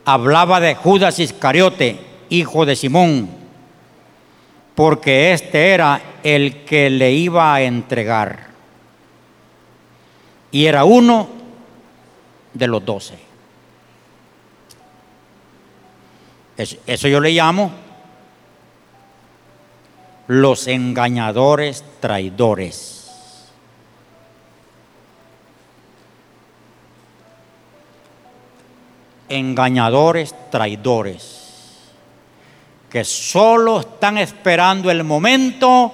[0.06, 3.43] Hablaba de Judas Iscariote, hijo de Simón,
[4.76, 8.48] porque este era el que le iba a entregar.
[10.52, 11.28] Y era uno
[12.54, 13.18] de los doce.
[16.58, 17.72] Eso, yo le llamo
[20.28, 23.50] los engañadores traidores.
[29.30, 31.43] Engañadores traidores
[32.94, 35.92] que solo están esperando el momento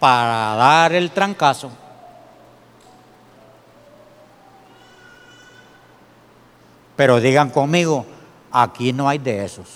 [0.00, 1.70] para dar el trancazo.
[6.96, 8.06] Pero digan conmigo,
[8.50, 9.68] aquí no hay de esos.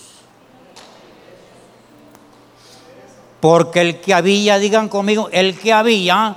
[3.41, 6.37] Porque el que había, digan conmigo, el que había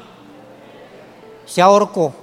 [1.45, 2.13] se ahorcó.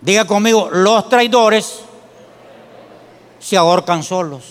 [0.00, 1.84] Diga conmigo, los traidores
[3.44, 4.42] se ahorcan solos.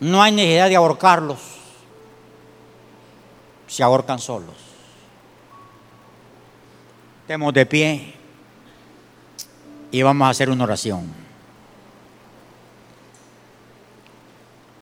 [0.00, 1.38] No hay necesidad de ahorcarlos.
[3.66, 4.54] Se ahorcan solos.
[7.20, 8.14] Estemos de pie
[9.90, 11.12] y vamos a hacer una oración.